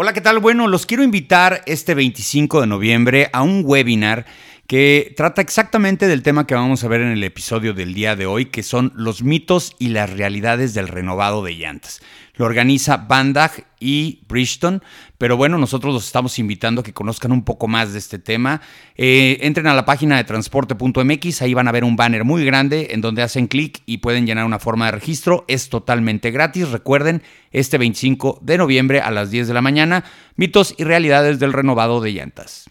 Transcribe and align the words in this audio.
Hola, 0.00 0.12
¿qué 0.12 0.20
tal? 0.20 0.38
Bueno, 0.38 0.68
los 0.68 0.86
quiero 0.86 1.02
invitar 1.02 1.62
este 1.66 1.92
25 1.96 2.60
de 2.60 2.68
noviembre 2.68 3.30
a 3.32 3.42
un 3.42 3.62
webinar 3.64 4.26
que 4.68 5.14
trata 5.16 5.40
exactamente 5.40 6.06
del 6.06 6.22
tema 6.22 6.46
que 6.46 6.54
vamos 6.54 6.84
a 6.84 6.88
ver 6.88 7.00
en 7.00 7.08
el 7.08 7.24
episodio 7.24 7.72
del 7.72 7.94
día 7.94 8.16
de 8.16 8.26
hoy, 8.26 8.44
que 8.44 8.62
son 8.62 8.92
los 8.94 9.22
mitos 9.22 9.74
y 9.78 9.88
las 9.88 10.10
realidades 10.10 10.74
del 10.74 10.88
renovado 10.88 11.42
de 11.42 11.54
llantas. 11.54 12.02
Lo 12.34 12.44
organiza 12.44 12.98
Bandag 12.98 13.64
y 13.80 14.20
Bridgestone, 14.28 14.80
pero 15.16 15.38
bueno, 15.38 15.56
nosotros 15.56 15.94
los 15.94 16.04
estamos 16.04 16.38
invitando 16.38 16.82
a 16.82 16.84
que 16.84 16.92
conozcan 16.92 17.32
un 17.32 17.44
poco 17.44 17.66
más 17.66 17.94
de 17.94 17.98
este 17.98 18.18
tema. 18.18 18.60
Eh, 18.94 19.38
entren 19.40 19.68
a 19.68 19.74
la 19.74 19.86
página 19.86 20.18
de 20.18 20.24
transporte.mx, 20.24 21.40
ahí 21.40 21.54
van 21.54 21.66
a 21.66 21.72
ver 21.72 21.82
un 21.82 21.96
banner 21.96 22.24
muy 22.24 22.44
grande 22.44 22.88
en 22.90 23.00
donde 23.00 23.22
hacen 23.22 23.46
clic 23.46 23.80
y 23.86 23.98
pueden 23.98 24.26
llenar 24.26 24.44
una 24.44 24.58
forma 24.58 24.84
de 24.84 24.92
registro. 24.92 25.46
Es 25.48 25.70
totalmente 25.70 26.30
gratis. 26.30 26.68
Recuerden, 26.68 27.22
este 27.52 27.78
25 27.78 28.40
de 28.42 28.58
noviembre 28.58 29.00
a 29.00 29.10
las 29.12 29.30
10 29.30 29.48
de 29.48 29.54
la 29.54 29.62
mañana, 29.62 30.04
mitos 30.36 30.74
y 30.76 30.84
realidades 30.84 31.38
del 31.38 31.54
renovado 31.54 32.02
de 32.02 32.12
llantas. 32.12 32.68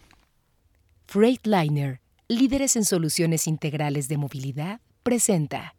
Freightliner, 1.10 2.00
líderes 2.28 2.76
en 2.76 2.84
soluciones 2.84 3.46
integrales 3.46 4.08
de 4.08 4.18
movilidad, 4.18 4.82
presenta. 5.02 5.74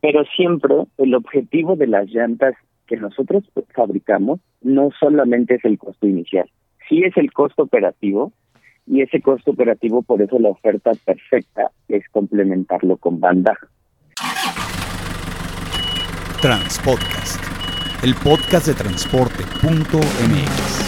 Pero 0.00 0.24
siempre 0.34 0.74
el 0.96 1.14
objetivo 1.14 1.76
de 1.76 1.88
las 1.88 2.08
llantas 2.08 2.54
que 2.86 2.96
nosotros 2.96 3.44
fabricamos 3.74 4.40
no 4.62 4.88
solamente 4.98 5.56
es 5.56 5.64
el 5.66 5.76
costo 5.76 6.06
inicial, 6.06 6.50
sí 6.88 7.02
es 7.04 7.14
el 7.18 7.34
costo 7.34 7.64
operativo 7.64 8.32
y 8.86 9.02
ese 9.02 9.20
costo 9.20 9.50
operativo 9.50 10.00
por 10.00 10.22
eso 10.22 10.38
la 10.38 10.48
oferta 10.48 10.92
perfecta 11.04 11.70
es 11.88 12.08
complementarlo 12.08 12.96
con 12.96 13.20
banda. 13.20 13.58
Transpodcast, 16.40 17.44
el 18.02 18.14
podcast 18.14 18.68
de 18.68 18.74
transporte.mx. 18.74 20.87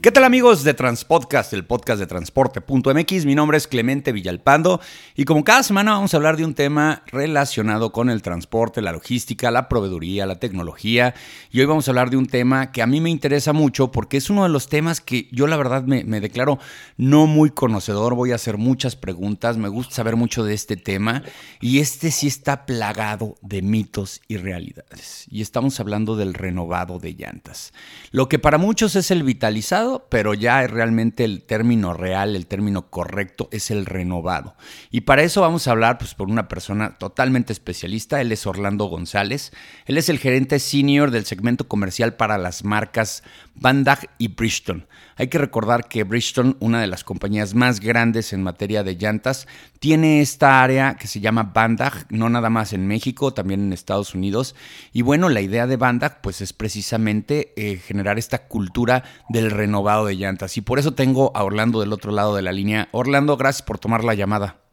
¿Qué 0.00 0.12
tal 0.12 0.22
amigos 0.22 0.62
de 0.62 0.74
Transpodcast, 0.74 1.52
el 1.54 1.64
podcast 1.64 1.98
de 1.98 2.06
transporte.mx? 2.06 3.24
Mi 3.24 3.34
nombre 3.34 3.58
es 3.58 3.66
Clemente 3.66 4.12
Villalpando 4.12 4.80
y 5.16 5.24
como 5.24 5.42
cada 5.42 5.64
semana 5.64 5.90
vamos 5.90 6.14
a 6.14 6.18
hablar 6.18 6.36
de 6.36 6.44
un 6.44 6.54
tema 6.54 7.02
relacionado 7.08 7.90
con 7.90 8.08
el 8.08 8.22
transporte, 8.22 8.80
la 8.80 8.92
logística, 8.92 9.50
la 9.50 9.68
proveeduría, 9.68 10.24
la 10.24 10.38
tecnología 10.38 11.14
y 11.50 11.58
hoy 11.58 11.66
vamos 11.66 11.88
a 11.88 11.90
hablar 11.90 12.10
de 12.10 12.16
un 12.16 12.26
tema 12.26 12.70
que 12.70 12.80
a 12.80 12.86
mí 12.86 13.00
me 13.00 13.10
interesa 13.10 13.52
mucho 13.52 13.90
porque 13.90 14.18
es 14.18 14.30
uno 14.30 14.44
de 14.44 14.50
los 14.50 14.68
temas 14.68 15.00
que 15.00 15.26
yo 15.32 15.48
la 15.48 15.56
verdad 15.56 15.82
me, 15.82 16.04
me 16.04 16.20
declaro 16.20 16.60
no 16.96 17.26
muy 17.26 17.50
conocedor, 17.50 18.14
voy 18.14 18.30
a 18.30 18.36
hacer 18.36 18.56
muchas 18.56 18.94
preguntas, 18.94 19.56
me 19.56 19.68
gusta 19.68 19.96
saber 19.96 20.14
mucho 20.14 20.44
de 20.44 20.54
este 20.54 20.76
tema 20.76 21.24
y 21.60 21.80
este 21.80 22.12
sí 22.12 22.28
está 22.28 22.66
plagado 22.66 23.34
de 23.42 23.62
mitos 23.62 24.20
y 24.28 24.36
realidades 24.36 25.26
y 25.28 25.42
estamos 25.42 25.80
hablando 25.80 26.14
del 26.14 26.34
renovado 26.34 27.00
de 27.00 27.14
llantas. 27.14 27.72
Lo 28.12 28.28
que 28.28 28.38
para 28.38 28.58
muchos 28.58 28.94
es 28.94 29.10
el 29.10 29.24
vitalizado, 29.24 29.87
pero 30.10 30.34
ya 30.34 30.66
realmente 30.66 31.24
el 31.24 31.42
término 31.42 31.92
real, 31.92 32.36
el 32.36 32.46
término 32.46 32.90
correcto 32.90 33.48
es 33.52 33.70
el 33.70 33.86
renovado. 33.86 34.56
Y 34.90 35.02
para 35.02 35.22
eso 35.22 35.40
vamos 35.40 35.66
a 35.66 35.72
hablar 35.72 35.98
pues, 35.98 36.14
por 36.14 36.28
una 36.28 36.48
persona 36.48 36.98
totalmente 36.98 37.52
especialista. 37.52 38.20
Él 38.20 38.32
es 38.32 38.46
Orlando 38.46 38.86
González. 38.86 39.52
Él 39.86 39.98
es 39.98 40.08
el 40.08 40.18
gerente 40.18 40.58
senior 40.58 41.10
del 41.10 41.24
segmento 41.24 41.68
comercial 41.68 42.14
para 42.14 42.38
las 42.38 42.64
marcas 42.64 43.22
Bandag 43.60 44.00
y 44.18 44.28
Bridgestone. 44.28 44.86
Hay 45.16 45.28
que 45.28 45.38
recordar 45.38 45.88
que 45.88 46.04
Bridgestone, 46.04 46.56
una 46.60 46.80
de 46.80 46.86
las 46.86 47.04
compañías 47.04 47.54
más 47.54 47.80
grandes 47.80 48.32
en 48.32 48.42
materia 48.42 48.84
de 48.84 48.94
llantas, 48.94 49.48
tiene 49.80 50.20
esta 50.20 50.62
área 50.62 50.94
que 50.94 51.08
se 51.08 51.20
llama 51.20 51.50
Bandag, 51.54 52.06
no 52.10 52.28
nada 52.28 52.50
más 52.50 52.72
en 52.72 52.86
México, 52.86 53.34
también 53.34 53.60
en 53.62 53.72
Estados 53.72 54.14
Unidos. 54.14 54.54
Y 54.92 55.02
bueno, 55.02 55.28
la 55.28 55.40
idea 55.40 55.66
de 55.66 55.76
Bandag 55.76 56.20
pues 56.20 56.40
es 56.40 56.52
precisamente 56.52 57.52
eh, 57.56 57.78
generar 57.78 58.18
esta 58.18 58.46
cultura 58.46 59.04
del 59.28 59.50
renovado 59.50 60.06
de 60.06 60.16
llantas. 60.16 60.56
Y 60.56 60.60
por 60.60 60.78
eso 60.78 60.94
tengo 60.94 61.32
a 61.34 61.42
Orlando 61.42 61.80
del 61.80 61.92
otro 61.92 62.12
lado 62.12 62.36
de 62.36 62.42
la 62.42 62.52
línea. 62.52 62.88
Orlando, 62.92 63.36
gracias 63.36 63.62
por 63.62 63.78
tomar 63.78 64.04
la 64.04 64.14
llamada. 64.14 64.67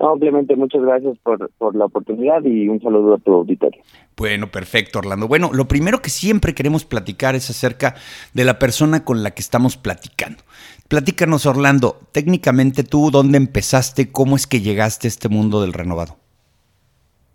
No, 0.00 0.12
obviamente, 0.12 0.54
muchas 0.54 0.82
gracias 0.82 1.18
por, 1.24 1.50
por 1.58 1.74
la 1.74 1.86
oportunidad 1.86 2.44
y 2.44 2.68
un 2.68 2.80
saludo 2.80 3.14
a 3.14 3.18
tu 3.18 3.32
auditorio. 3.32 3.82
Bueno, 4.16 4.48
perfecto, 4.48 5.00
Orlando. 5.00 5.26
Bueno, 5.26 5.50
lo 5.52 5.66
primero 5.66 6.00
que 6.00 6.10
siempre 6.10 6.54
queremos 6.54 6.84
platicar 6.84 7.34
es 7.34 7.50
acerca 7.50 7.96
de 8.32 8.44
la 8.44 8.58
persona 8.58 9.04
con 9.04 9.22
la 9.24 9.32
que 9.32 9.40
estamos 9.40 9.76
platicando. 9.76 10.42
Platícanos, 10.88 11.46
Orlando, 11.46 12.00
técnicamente 12.12 12.84
tú, 12.84 13.10
¿dónde 13.10 13.38
empezaste? 13.38 14.12
¿Cómo 14.12 14.36
es 14.36 14.46
que 14.46 14.60
llegaste 14.60 15.06
a 15.06 15.10
este 15.10 15.28
mundo 15.28 15.60
del 15.62 15.72
renovado? 15.72 16.16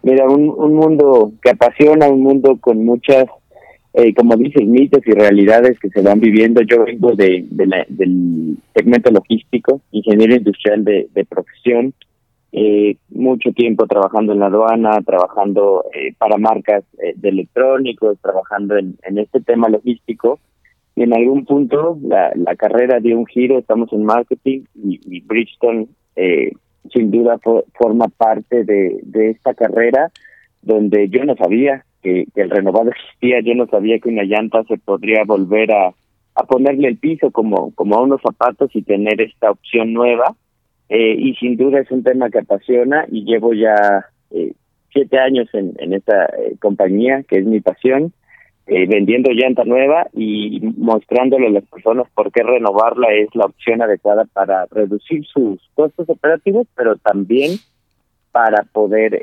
Mira, 0.01 0.25
un, 0.27 0.49
un 0.49 0.73
mundo 0.73 1.33
que 1.41 1.49
apasiona, 1.49 2.07
un 2.07 2.23
mundo 2.23 2.57
con 2.59 2.83
muchas, 2.83 3.25
eh, 3.93 4.13
como 4.13 4.37
dices, 4.37 4.65
mitos 4.65 5.05
y 5.05 5.11
realidades 5.11 5.79
que 5.79 5.89
se 5.89 6.01
van 6.01 6.19
viviendo. 6.19 6.61
Yo 6.61 6.85
vengo 6.85 7.11
de, 7.13 7.45
de 7.49 7.67
la, 7.67 7.85
del 7.89 8.57
segmento 8.73 9.11
logístico, 9.11 9.81
ingeniero 9.91 10.35
industrial 10.35 10.83
de, 10.83 11.07
de 11.13 11.25
profesión 11.25 11.93
eh, 12.55 12.97
mucho 13.09 13.51
tiempo 13.51 13.87
trabajando 13.87 14.31
en 14.31 14.39
la 14.39 14.45
aduana, 14.45 15.01
trabajando 15.03 15.85
eh, 15.91 16.13
para 16.19 16.37
marcas 16.37 16.83
eh, 17.01 17.13
de 17.15 17.29
electrónicos, 17.29 18.19
trabajando 18.21 18.77
en, 18.77 18.95
en, 19.01 19.17
este 19.17 19.41
tema 19.41 19.69
logístico. 19.69 20.39
Y 20.95 21.01
en 21.01 21.15
algún 21.15 21.45
punto 21.45 21.97
la, 22.03 22.31
la 22.35 22.55
carrera 22.55 22.99
dio 22.99 23.17
un 23.17 23.25
giro, 23.25 23.57
estamos 23.57 23.91
en 23.91 24.05
marketing 24.05 24.65
y, 24.75 24.99
y 25.03 25.21
Bridgestone 25.21 25.87
eh, 26.15 26.51
sin 26.93 27.09
duda 27.09 27.39
forma 27.73 28.07
parte 28.09 28.63
de, 28.63 28.99
de 29.01 29.31
esta 29.31 29.55
carrera 29.55 30.11
donde 30.61 31.09
yo 31.09 31.25
no 31.25 31.35
sabía 31.35 31.85
que, 32.03 32.25
que, 32.35 32.41
el 32.41 32.51
renovado 32.51 32.91
existía, 32.91 33.39
yo 33.41 33.55
no 33.55 33.65
sabía 33.65 33.97
que 33.97 34.09
una 34.09 34.23
llanta 34.23 34.63
se 34.65 34.77
podría 34.77 35.23
volver 35.25 35.71
a, 35.71 35.87
a 36.35 36.43
ponerle 36.43 36.89
el 36.89 36.97
piso 36.97 37.31
como, 37.31 37.73
como 37.73 37.95
a 37.95 38.03
unos 38.03 38.21
zapatos 38.21 38.69
y 38.75 38.83
tener 38.83 39.21
esta 39.21 39.49
opción 39.49 39.91
nueva 39.91 40.35
eh, 40.89 41.15
y 41.17 41.35
sin 41.35 41.57
duda 41.57 41.79
es 41.79 41.91
un 41.91 42.03
tema 42.03 42.29
que 42.29 42.39
apasiona 42.39 43.05
y 43.09 43.23
llevo 43.23 43.53
ya 43.53 44.05
eh, 44.31 44.53
siete 44.91 45.17
años 45.17 45.47
en, 45.53 45.73
en 45.79 45.93
esta 45.93 46.25
eh, 46.25 46.55
compañía, 46.59 47.23
que 47.27 47.39
es 47.39 47.45
mi 47.45 47.61
pasión, 47.61 48.13
eh, 48.67 48.85
vendiendo 48.87 49.31
llanta 49.31 49.63
nueva 49.63 50.07
y 50.13 50.59
mostrándole 50.77 51.47
a 51.47 51.51
las 51.51 51.65
personas 51.65 52.07
por 52.13 52.31
qué 52.31 52.43
renovarla 52.43 53.13
es 53.13 53.29
la 53.33 53.45
opción 53.45 53.81
adecuada 53.81 54.25
para 54.33 54.65
reducir 54.67 55.25
sus 55.25 55.59
costos 55.73 56.09
operativos, 56.09 56.67
pero 56.75 56.95
también 56.97 57.57
para 58.31 58.63
poder 58.63 59.19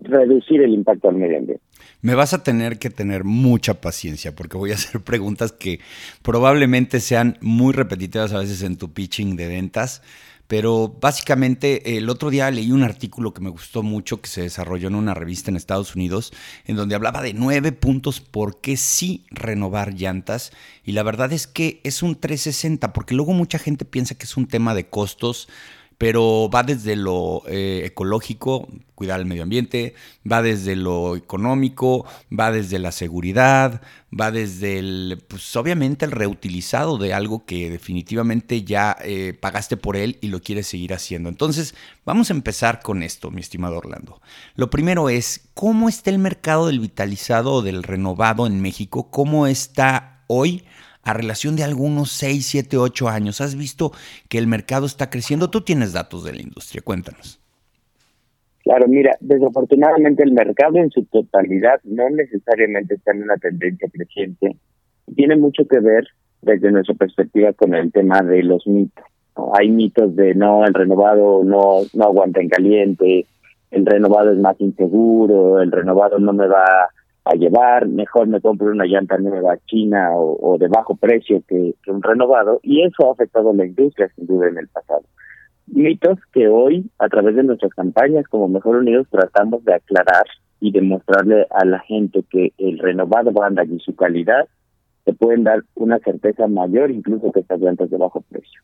reducir 0.00 0.62
el 0.62 0.74
impacto 0.74 1.08
al 1.08 1.16
medio 1.16 1.38
ambiente. 1.38 1.62
Me 2.02 2.14
vas 2.14 2.34
a 2.34 2.42
tener 2.42 2.78
que 2.78 2.90
tener 2.90 3.22
mucha 3.22 3.80
paciencia 3.80 4.34
porque 4.34 4.56
voy 4.56 4.72
a 4.72 4.74
hacer 4.74 5.00
preguntas 5.04 5.52
que 5.52 5.80
probablemente 6.22 6.98
sean 6.98 7.36
muy 7.40 7.72
repetitivas 7.72 8.32
a 8.32 8.38
veces 8.38 8.62
en 8.62 8.78
tu 8.78 8.92
pitching 8.92 9.36
de 9.36 9.48
ventas 9.48 10.02
pero 10.50 10.96
básicamente 11.00 11.96
el 11.96 12.10
otro 12.10 12.28
día 12.28 12.50
leí 12.50 12.72
un 12.72 12.82
artículo 12.82 13.32
que 13.32 13.40
me 13.40 13.50
gustó 13.50 13.84
mucho 13.84 14.20
que 14.20 14.28
se 14.28 14.42
desarrolló 14.42 14.88
en 14.88 14.96
una 14.96 15.14
revista 15.14 15.48
en 15.48 15.56
Estados 15.56 15.94
Unidos, 15.94 16.32
en 16.64 16.74
donde 16.74 16.96
hablaba 16.96 17.22
de 17.22 17.34
nueve 17.34 17.70
puntos 17.70 18.18
por 18.18 18.60
qué 18.60 18.76
sí 18.76 19.24
renovar 19.30 19.94
llantas. 19.94 20.50
Y 20.84 20.90
la 20.90 21.04
verdad 21.04 21.32
es 21.32 21.46
que 21.46 21.80
es 21.84 22.02
un 22.02 22.16
360, 22.16 22.92
porque 22.92 23.14
luego 23.14 23.32
mucha 23.32 23.60
gente 23.60 23.84
piensa 23.84 24.16
que 24.16 24.24
es 24.24 24.36
un 24.36 24.48
tema 24.48 24.74
de 24.74 24.88
costos 24.88 25.46
pero 26.00 26.48
va 26.48 26.62
desde 26.62 26.96
lo 26.96 27.42
eh, 27.46 27.82
ecológico, 27.84 28.66
cuidar 28.94 29.20
el 29.20 29.26
medio 29.26 29.42
ambiente, 29.42 29.92
va 30.24 30.40
desde 30.40 30.74
lo 30.74 31.14
económico, 31.14 32.06
va 32.32 32.50
desde 32.50 32.78
la 32.78 32.90
seguridad, 32.90 33.82
va 34.18 34.30
desde 34.30 34.78
el, 34.78 35.22
pues 35.28 35.54
obviamente 35.56 36.06
el 36.06 36.12
reutilizado 36.12 36.96
de 36.96 37.12
algo 37.12 37.44
que 37.44 37.68
definitivamente 37.68 38.62
ya 38.64 38.96
eh, 39.04 39.36
pagaste 39.38 39.76
por 39.76 39.94
él 39.94 40.16
y 40.22 40.28
lo 40.28 40.40
quieres 40.40 40.68
seguir 40.68 40.94
haciendo. 40.94 41.28
Entonces, 41.28 41.74
vamos 42.06 42.30
a 42.30 42.32
empezar 42.32 42.80
con 42.80 43.02
esto, 43.02 43.30
mi 43.30 43.42
estimado 43.42 43.76
Orlando. 43.76 44.22
Lo 44.54 44.70
primero 44.70 45.10
es, 45.10 45.50
¿cómo 45.52 45.90
está 45.90 46.08
el 46.08 46.18
mercado 46.18 46.68
del 46.68 46.80
vitalizado 46.80 47.52
o 47.52 47.62
del 47.62 47.82
renovado 47.82 48.46
en 48.46 48.62
México? 48.62 49.10
¿Cómo 49.10 49.46
está 49.46 50.24
hoy? 50.28 50.64
A 51.02 51.14
relación 51.14 51.56
de 51.56 51.64
algunos 51.64 52.10
6, 52.12 52.46
7, 52.46 52.76
8 52.76 53.08
años? 53.08 53.40
¿Has 53.40 53.56
visto 53.56 53.92
que 54.28 54.38
el 54.38 54.46
mercado 54.46 54.86
está 54.86 55.10
creciendo? 55.10 55.50
Tú 55.50 55.62
tienes 55.62 55.92
datos 55.92 56.24
de 56.24 56.32
la 56.34 56.42
industria, 56.42 56.82
cuéntanos. 56.82 57.40
Claro, 58.62 58.86
mira, 58.88 59.16
desafortunadamente 59.20 60.22
el 60.22 60.32
mercado 60.32 60.76
en 60.76 60.90
su 60.90 61.04
totalidad 61.04 61.80
no 61.84 62.08
necesariamente 62.10 62.94
está 62.94 63.12
en 63.12 63.22
una 63.22 63.36
tendencia 63.36 63.88
creciente. 63.90 64.56
Tiene 65.16 65.36
mucho 65.36 65.66
que 65.66 65.80
ver 65.80 66.06
desde 66.42 66.70
nuestra 66.70 66.94
perspectiva 66.94 67.52
con 67.52 67.74
el 67.74 67.90
tema 67.90 68.22
de 68.22 68.42
los 68.42 68.66
mitos. 68.66 69.04
Hay 69.54 69.70
mitos 69.70 70.14
de 70.14 70.34
no, 70.34 70.64
el 70.64 70.74
renovado 70.74 71.42
no, 71.44 71.78
no 71.94 72.04
aguanta 72.04 72.40
en 72.40 72.48
caliente, 72.48 73.26
el 73.70 73.86
renovado 73.86 74.32
es 74.32 74.38
más 74.38 74.60
inseguro, 74.60 75.62
el 75.62 75.72
renovado 75.72 76.18
no 76.18 76.32
me 76.32 76.46
va 76.46 76.90
a 77.24 77.34
llevar, 77.34 77.86
mejor 77.86 78.26
me 78.28 78.40
compro 78.40 78.70
una 78.70 78.86
llanta 78.86 79.18
nueva 79.18 79.58
china 79.66 80.10
o, 80.14 80.56
de 80.58 80.68
bajo 80.68 80.96
precio 80.96 81.42
que, 81.46 81.74
un 81.86 82.02
renovado, 82.02 82.60
y 82.62 82.82
eso 82.82 83.08
ha 83.08 83.12
afectado 83.12 83.50
a 83.50 83.54
la 83.54 83.66
industria 83.66 84.10
sin 84.16 84.26
duda 84.26 84.48
en 84.48 84.58
el 84.58 84.68
pasado. 84.68 85.02
Mitos 85.66 86.18
que 86.32 86.48
hoy, 86.48 86.90
a 86.98 87.08
través 87.08 87.36
de 87.36 87.44
nuestras 87.44 87.72
campañas 87.74 88.26
como 88.28 88.48
Mejor 88.48 88.76
Unidos, 88.76 89.06
tratamos 89.10 89.64
de 89.64 89.74
aclarar 89.74 90.24
y 90.60 90.72
demostrarle 90.72 91.46
a 91.50 91.64
la 91.64 91.78
gente 91.80 92.24
que 92.28 92.52
el 92.58 92.78
renovado 92.78 93.32
banda 93.32 93.64
y 93.64 93.78
su 93.78 93.94
calidad 93.94 94.48
te 95.04 95.14
pueden 95.14 95.44
dar 95.44 95.62
una 95.74 95.98
certeza 96.00 96.46
mayor 96.46 96.90
incluso 96.90 97.32
que 97.32 97.40
estas 97.40 97.60
llantas 97.60 97.88
de 97.90 97.96
bajo 97.96 98.20
precio. 98.22 98.60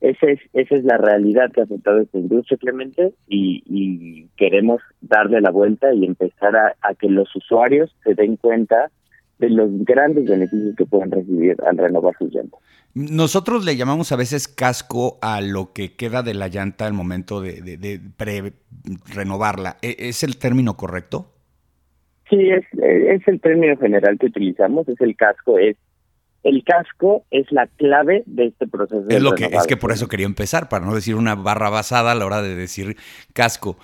Esa 0.00 0.26
es, 0.26 0.40
esa 0.52 0.76
es 0.76 0.84
la 0.84 0.96
realidad 0.96 1.50
que 1.52 1.60
ha 1.60 1.64
afectado 1.64 2.00
esta 2.00 2.18
industria, 2.18 2.56
Clemente, 2.58 3.14
y, 3.26 4.28
queremos 4.36 4.80
darle 5.00 5.40
la 5.40 5.50
vuelta 5.50 5.92
y 5.92 6.04
empezar 6.04 6.54
a, 6.56 6.94
que 6.94 7.08
los 7.08 7.34
usuarios 7.34 7.94
se 8.04 8.14
den 8.14 8.36
cuenta 8.36 8.90
de 9.38 9.50
los 9.50 9.70
grandes 9.84 10.26
beneficios 10.26 10.76
que 10.76 10.86
pueden 10.86 11.10
recibir 11.10 11.56
al 11.66 11.76
renovar 11.76 12.14
sus 12.18 12.32
llantas. 12.32 12.60
Nosotros 12.94 13.64
le 13.64 13.76
llamamos 13.76 14.12
a 14.12 14.16
veces 14.16 14.46
casco 14.46 15.18
a 15.20 15.40
lo 15.40 15.72
que 15.72 15.96
queda 15.96 16.22
de 16.22 16.34
la 16.34 16.48
llanta 16.48 16.86
al 16.86 16.92
momento 16.92 17.40
de, 17.40 17.60
de, 17.60 18.00
pre 18.16 18.52
renovarla. 19.14 19.76
¿E, 19.82 19.96
¿Es 19.98 20.22
el 20.22 20.38
término 20.38 20.76
correcto? 20.76 21.34
Sí, 22.30 22.36
es, 22.50 22.64
es 22.80 23.26
el 23.26 23.40
término 23.40 23.76
general 23.76 24.18
que 24.18 24.26
utilizamos, 24.26 24.88
es 24.88 25.00
el 25.00 25.16
casco, 25.16 25.58
es 25.58 25.76
el 26.42 26.62
casco 26.64 27.24
es 27.30 27.50
la 27.50 27.66
clave 27.66 28.22
de 28.26 28.46
este 28.46 28.66
proceso. 28.66 29.04
Es 29.08 29.22
lo 29.22 29.34
que 29.34 29.46
es 29.46 29.66
que 29.66 29.76
por 29.76 29.92
eso 29.92 30.08
quería 30.08 30.26
empezar, 30.26 30.68
para 30.68 30.84
no 30.84 30.94
decir 30.94 31.14
una 31.14 31.34
barra 31.34 31.70
basada 31.70 32.12
a 32.12 32.14
la 32.14 32.26
hora 32.26 32.42
de 32.42 32.54
decir 32.54 32.96
casco. 33.32 33.76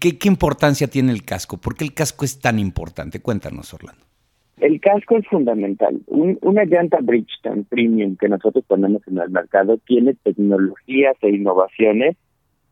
¿qué, 0.00 0.18
¿Qué 0.18 0.28
importancia 0.28 0.86
tiene 0.88 1.12
el 1.12 1.24
casco? 1.24 1.58
¿Por 1.58 1.74
qué 1.74 1.84
el 1.84 1.94
casco 1.94 2.24
es 2.24 2.40
tan 2.40 2.58
importante? 2.58 3.20
Cuéntanos, 3.20 3.72
Orlando. 3.74 4.02
El 4.60 4.80
casco 4.80 5.16
es 5.16 5.26
fundamental. 5.26 6.00
una 6.06 6.64
llanta 6.64 6.98
Bridgestone 7.02 7.64
Premium 7.68 8.16
que 8.16 8.28
nosotros 8.28 8.64
ponemos 8.66 9.02
en 9.08 9.18
el 9.18 9.30
mercado 9.30 9.78
tiene 9.78 10.14
tecnologías 10.14 11.16
e 11.20 11.30
innovaciones 11.30 12.16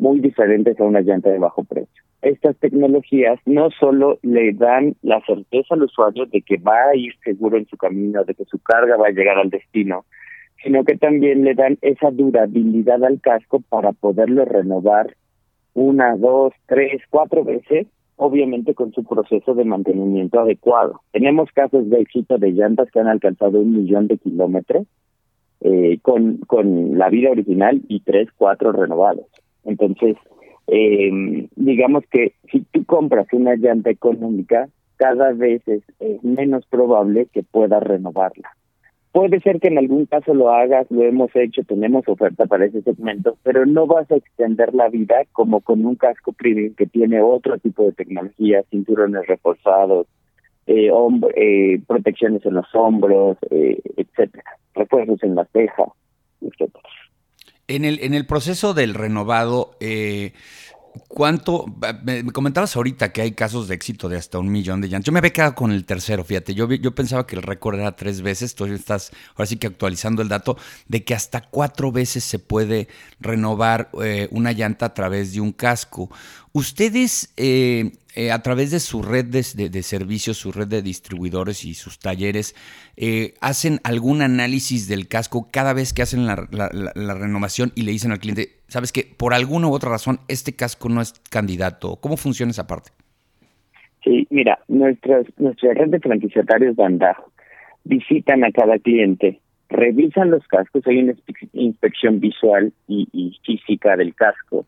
muy 0.00 0.20
diferentes 0.20 0.78
a 0.80 0.84
una 0.84 1.00
llanta 1.00 1.30
de 1.30 1.38
bajo 1.38 1.64
precio 1.64 2.02
estas 2.22 2.56
tecnologías 2.58 3.38
no 3.46 3.70
solo 3.70 4.18
le 4.22 4.52
dan 4.52 4.94
la 5.02 5.20
certeza 5.24 5.74
al 5.74 5.84
usuario 5.84 6.26
de 6.26 6.42
que 6.42 6.58
va 6.58 6.90
a 6.90 6.96
ir 6.96 7.14
seguro 7.24 7.56
en 7.56 7.66
su 7.66 7.76
camino, 7.76 8.24
de 8.24 8.34
que 8.34 8.44
su 8.44 8.58
carga 8.58 8.96
va 8.96 9.08
a 9.08 9.12
llegar 9.12 9.38
al 9.38 9.50
destino, 9.50 10.04
sino 10.62 10.84
que 10.84 10.96
también 10.96 11.44
le 11.44 11.54
dan 11.54 11.78
esa 11.80 12.10
durabilidad 12.10 13.02
al 13.04 13.20
casco 13.20 13.62
para 13.68 13.92
poderlo 13.92 14.44
renovar 14.44 15.16
una, 15.72 16.16
dos, 16.16 16.52
tres, 16.66 17.00
cuatro 17.08 17.44
veces, 17.44 17.86
obviamente 18.16 18.74
con 18.74 18.92
su 18.92 19.04
proceso 19.04 19.54
de 19.54 19.64
mantenimiento 19.64 20.40
adecuado. 20.40 21.00
Tenemos 21.12 21.50
casos 21.52 21.88
de 21.88 22.00
éxito 22.00 22.36
de 22.36 22.50
llantas 22.50 22.90
que 22.90 23.00
han 23.00 23.08
alcanzado 23.08 23.60
un 23.60 23.72
millón 23.72 24.08
de 24.08 24.18
kilómetros 24.18 24.86
eh, 25.62 25.98
con, 26.02 26.38
con 26.38 26.98
la 26.98 27.08
vida 27.08 27.30
original 27.30 27.80
y 27.88 28.00
tres, 28.00 28.28
cuatro 28.36 28.72
renovados. 28.72 29.26
Entonces, 29.64 30.16
eh, 30.66 31.48
digamos 31.56 32.04
que 32.10 32.34
si 32.50 32.60
tú 32.72 32.84
compras 32.84 33.26
una 33.32 33.56
llanta 33.56 33.90
económica, 33.90 34.68
cada 34.96 35.32
vez 35.32 35.66
es, 35.66 35.82
menos 36.22 36.66
probable 36.66 37.26
que 37.32 37.42
puedas 37.42 37.82
renovarla. 37.82 38.50
Puede 39.12 39.40
ser 39.40 39.58
que 39.58 39.68
en 39.68 39.78
algún 39.78 40.06
caso 40.06 40.34
lo 40.34 40.50
hagas, 40.50 40.86
lo 40.90 41.02
hemos 41.02 41.34
hecho, 41.34 41.64
tenemos 41.64 42.06
oferta 42.06 42.46
para 42.46 42.66
ese 42.66 42.82
segmento, 42.82 43.36
pero 43.42 43.66
no 43.66 43.86
vas 43.86 44.08
a 44.10 44.16
extender 44.16 44.72
la 44.72 44.88
vida 44.88 45.24
como 45.32 45.62
con 45.62 45.84
un 45.84 45.96
casco 45.96 46.32
premium 46.32 46.74
que 46.74 46.86
tiene 46.86 47.20
otro 47.20 47.58
tipo 47.58 47.84
de 47.84 47.92
tecnología, 47.92 48.62
cinturones 48.70 49.26
reforzados, 49.26 50.06
eh, 50.68 50.90
eh, 51.34 51.80
protecciones 51.88 52.46
en 52.46 52.54
los 52.54 52.72
hombros, 52.74 53.36
eh, 53.50 53.80
etcétera, 53.96 54.44
refuerzos 54.74 55.20
en 55.24 55.34
la 55.34 55.44
ceja, 55.46 55.84
etcétera. 55.84 55.99
En 57.70 57.84
el, 57.84 58.00
en 58.02 58.14
el 58.14 58.26
proceso 58.26 58.74
del 58.74 58.94
renovado, 58.94 59.76
eh, 59.80 60.32
¿Cuánto? 61.06 61.66
Me 62.02 62.24
comentabas 62.32 62.74
ahorita 62.74 63.12
que 63.12 63.22
hay 63.22 63.32
casos 63.32 63.68
de 63.68 63.76
éxito 63.76 64.08
de 64.08 64.16
hasta 64.16 64.38
un 64.38 64.50
millón 64.50 64.80
de 64.80 64.88
llantas. 64.88 65.06
Yo 65.06 65.12
me 65.12 65.20
había 65.20 65.32
quedado 65.32 65.54
con 65.54 65.70
el 65.70 65.84
tercero, 65.84 66.24
fíjate. 66.24 66.54
Yo, 66.54 66.68
yo 66.68 66.94
pensaba 66.94 67.26
que 67.26 67.36
el 67.36 67.42
récord 67.42 67.78
era 67.78 67.94
tres 67.94 68.22
veces. 68.22 68.54
Tú 68.54 68.64
estás 68.66 69.12
ahora 69.30 69.46
sí 69.46 69.56
que 69.56 69.68
actualizando 69.68 70.20
el 70.20 70.28
dato 70.28 70.56
de 70.88 71.04
que 71.04 71.14
hasta 71.14 71.42
cuatro 71.42 71.92
veces 71.92 72.24
se 72.24 72.40
puede 72.40 72.88
renovar 73.20 73.90
eh, 74.02 74.28
una 74.32 74.52
llanta 74.52 74.86
a 74.86 74.94
través 74.94 75.32
de 75.32 75.40
un 75.40 75.52
casco. 75.52 76.10
Ustedes, 76.52 77.32
eh, 77.36 77.92
eh, 78.16 78.32
a 78.32 78.42
través 78.42 78.70
de 78.72 78.80
su 78.80 79.02
red 79.02 79.26
de, 79.26 79.42
servicios, 79.82 80.36
su 80.36 80.50
red 80.50 80.66
de 80.66 80.82
distribuidores 80.82 81.64
y 81.64 81.74
sus 81.74 81.98
talleres, 81.98 82.56
eh, 82.96 83.34
hacen 83.40 83.78
algún 83.84 84.20
análisis 84.22 84.88
del 84.88 85.06
casco 85.06 85.48
cada 85.52 85.72
vez 85.74 85.92
que 85.92 86.02
hacen 86.02 86.26
la, 86.26 86.34
renovación 87.14 87.70
y 87.76 87.82
le 87.82 87.92
dicen 87.92 88.10
al 88.10 88.18
cliente, 88.18 88.48
sabes 88.66 88.90
que 88.90 89.04
por 89.16 89.32
alguna 89.32 89.68
u 89.68 89.72
otra 89.72 89.90
razón 89.90 90.18
este 90.28 90.56
casco 90.56 90.88
no 90.88 91.00
es 91.00 91.12
candidato. 91.30 91.96
¿Cómo 92.00 92.16
funciona 92.16 92.50
esa 92.50 92.66
parte? 92.66 92.90
Sí, 94.02 94.26
mira, 94.30 94.58
nuestras, 94.66 95.26
nuestra 95.38 95.74
red 95.74 95.90
de 95.90 96.00
franquiciatarios 96.00 96.74
Bandajo 96.74 97.30
visitan 97.84 98.44
a 98.44 98.50
cada 98.50 98.78
cliente, 98.78 99.40
revisan 99.68 100.30
los 100.30 100.46
cascos, 100.48 100.84
hay 100.86 100.98
una 100.98 101.14
inspección 101.52 102.18
visual 102.18 102.72
y 102.88 103.38
física 103.44 103.96
del 103.96 104.14
casco 104.14 104.66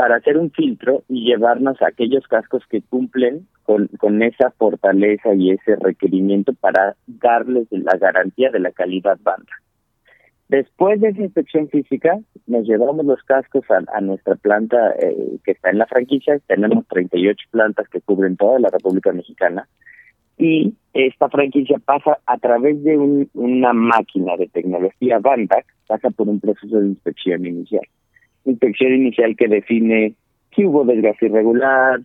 para 0.00 0.16
hacer 0.16 0.38
un 0.38 0.50
filtro 0.50 1.02
y 1.10 1.26
llevarnos 1.26 1.82
a 1.82 1.88
aquellos 1.88 2.26
cascos 2.26 2.62
que 2.70 2.80
cumplen 2.80 3.46
con, 3.64 4.22
esa 4.22 4.50
fortaleza 4.52 5.34
y 5.34 5.50
ese 5.50 5.76
requerimiento 5.76 6.54
para 6.54 6.96
darles 7.06 7.66
la 7.70 7.98
garantía 7.98 8.50
de 8.50 8.60
la 8.60 8.70
calidad 8.70 9.18
banda. 9.22 9.52
Después 10.48 11.02
de 11.02 11.10
esa 11.10 11.20
inspección 11.20 11.68
física, 11.68 12.18
nos 12.46 12.66
llevamos 12.66 13.04
los 13.04 13.22
cascos 13.24 13.66
a, 13.70 14.00
nuestra 14.00 14.36
planta 14.36 14.94
eh, 14.98 15.36
que 15.44 15.50
está 15.50 15.68
en 15.68 15.76
la 15.76 15.86
franquicia. 15.86 16.40
Tenemos 16.46 16.86
38 16.88 17.48
plantas 17.50 17.86
que 17.90 18.00
cubren 18.00 18.38
toda 18.38 18.58
la 18.58 18.70
República 18.70 19.12
Mexicana. 19.12 19.68
Y 20.38 20.72
esta 20.94 21.28
franquicia 21.28 21.76
pasa 21.84 22.20
a 22.24 22.38
través 22.38 22.82
de 22.82 22.96
una 23.34 23.74
máquina 23.74 24.38
de 24.38 24.48
tecnología 24.48 25.18
Bandac, 25.18 25.66
pasa 25.86 26.08
por 26.08 26.26
un 26.26 26.40
proceso 26.40 26.80
de 26.80 26.86
inspección 26.86 27.44
inicial 27.44 27.84
inspección 28.44 28.94
inicial 28.94 29.36
que 29.36 29.48
define 29.48 30.14
si 30.54 30.66
hubo 30.66 30.84
desgaste 30.84 31.26
irregular, 31.26 32.00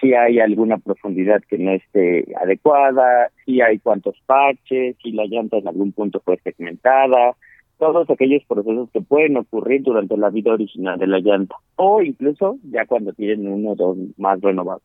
si 0.00 0.14
hay 0.14 0.40
alguna 0.40 0.78
profundidad 0.78 1.42
que 1.48 1.58
no 1.58 1.72
esté 1.72 2.26
adecuada, 2.40 3.30
si 3.44 3.60
hay 3.60 3.78
cuántos 3.78 4.16
parches, 4.26 4.96
si 5.02 5.12
la 5.12 5.26
llanta 5.26 5.58
en 5.58 5.68
algún 5.68 5.92
punto 5.92 6.20
fue 6.20 6.38
segmentada, 6.38 7.34
todos 7.78 8.08
aquellos 8.10 8.42
procesos 8.44 8.90
que 8.92 9.00
pueden 9.00 9.36
ocurrir 9.36 9.82
durante 9.82 10.16
la 10.16 10.30
vida 10.30 10.52
original 10.52 10.98
de 10.98 11.06
la 11.06 11.20
llanta 11.20 11.56
o 11.76 12.02
incluso 12.02 12.58
ya 12.70 12.86
cuando 12.86 13.12
tienen 13.12 13.48
uno 13.48 13.70
o 13.70 13.76
dos 13.76 13.96
más 14.16 14.40
renovados. 14.40 14.82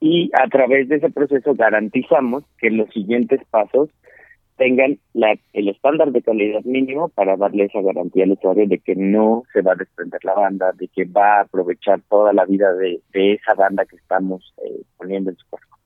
Y 0.00 0.30
a 0.32 0.48
través 0.48 0.88
de 0.88 0.96
ese 0.96 1.10
proceso 1.10 1.54
garantizamos 1.54 2.44
que 2.58 2.70
los 2.70 2.88
siguientes 2.90 3.40
pasos 3.50 3.90
tengan 4.58 4.98
la, 5.14 5.38
el 5.54 5.68
estándar 5.68 6.12
de 6.12 6.20
calidad 6.20 6.62
mínimo 6.64 7.08
para 7.08 7.36
darle 7.36 7.64
esa 7.64 7.80
garantía 7.80 8.24
al 8.24 8.32
usuario 8.32 8.66
de 8.66 8.78
que 8.80 8.94
no 8.94 9.44
se 9.52 9.62
va 9.62 9.72
a 9.72 9.76
desprender 9.76 10.22
la 10.24 10.34
banda, 10.34 10.72
de 10.72 10.88
que 10.88 11.04
va 11.04 11.38
a 11.38 11.40
aprovechar 11.42 12.02
toda 12.10 12.32
la 12.32 12.44
vida 12.44 12.74
de, 12.74 13.00
esa 13.12 13.54
banda 13.54 13.86
que 13.86 13.96
estamos 13.96 14.52
eh, 14.64 14.82
poniendo 14.96 15.30
en 15.30 15.36
su 15.36 15.46
cuerpo. 15.48 15.76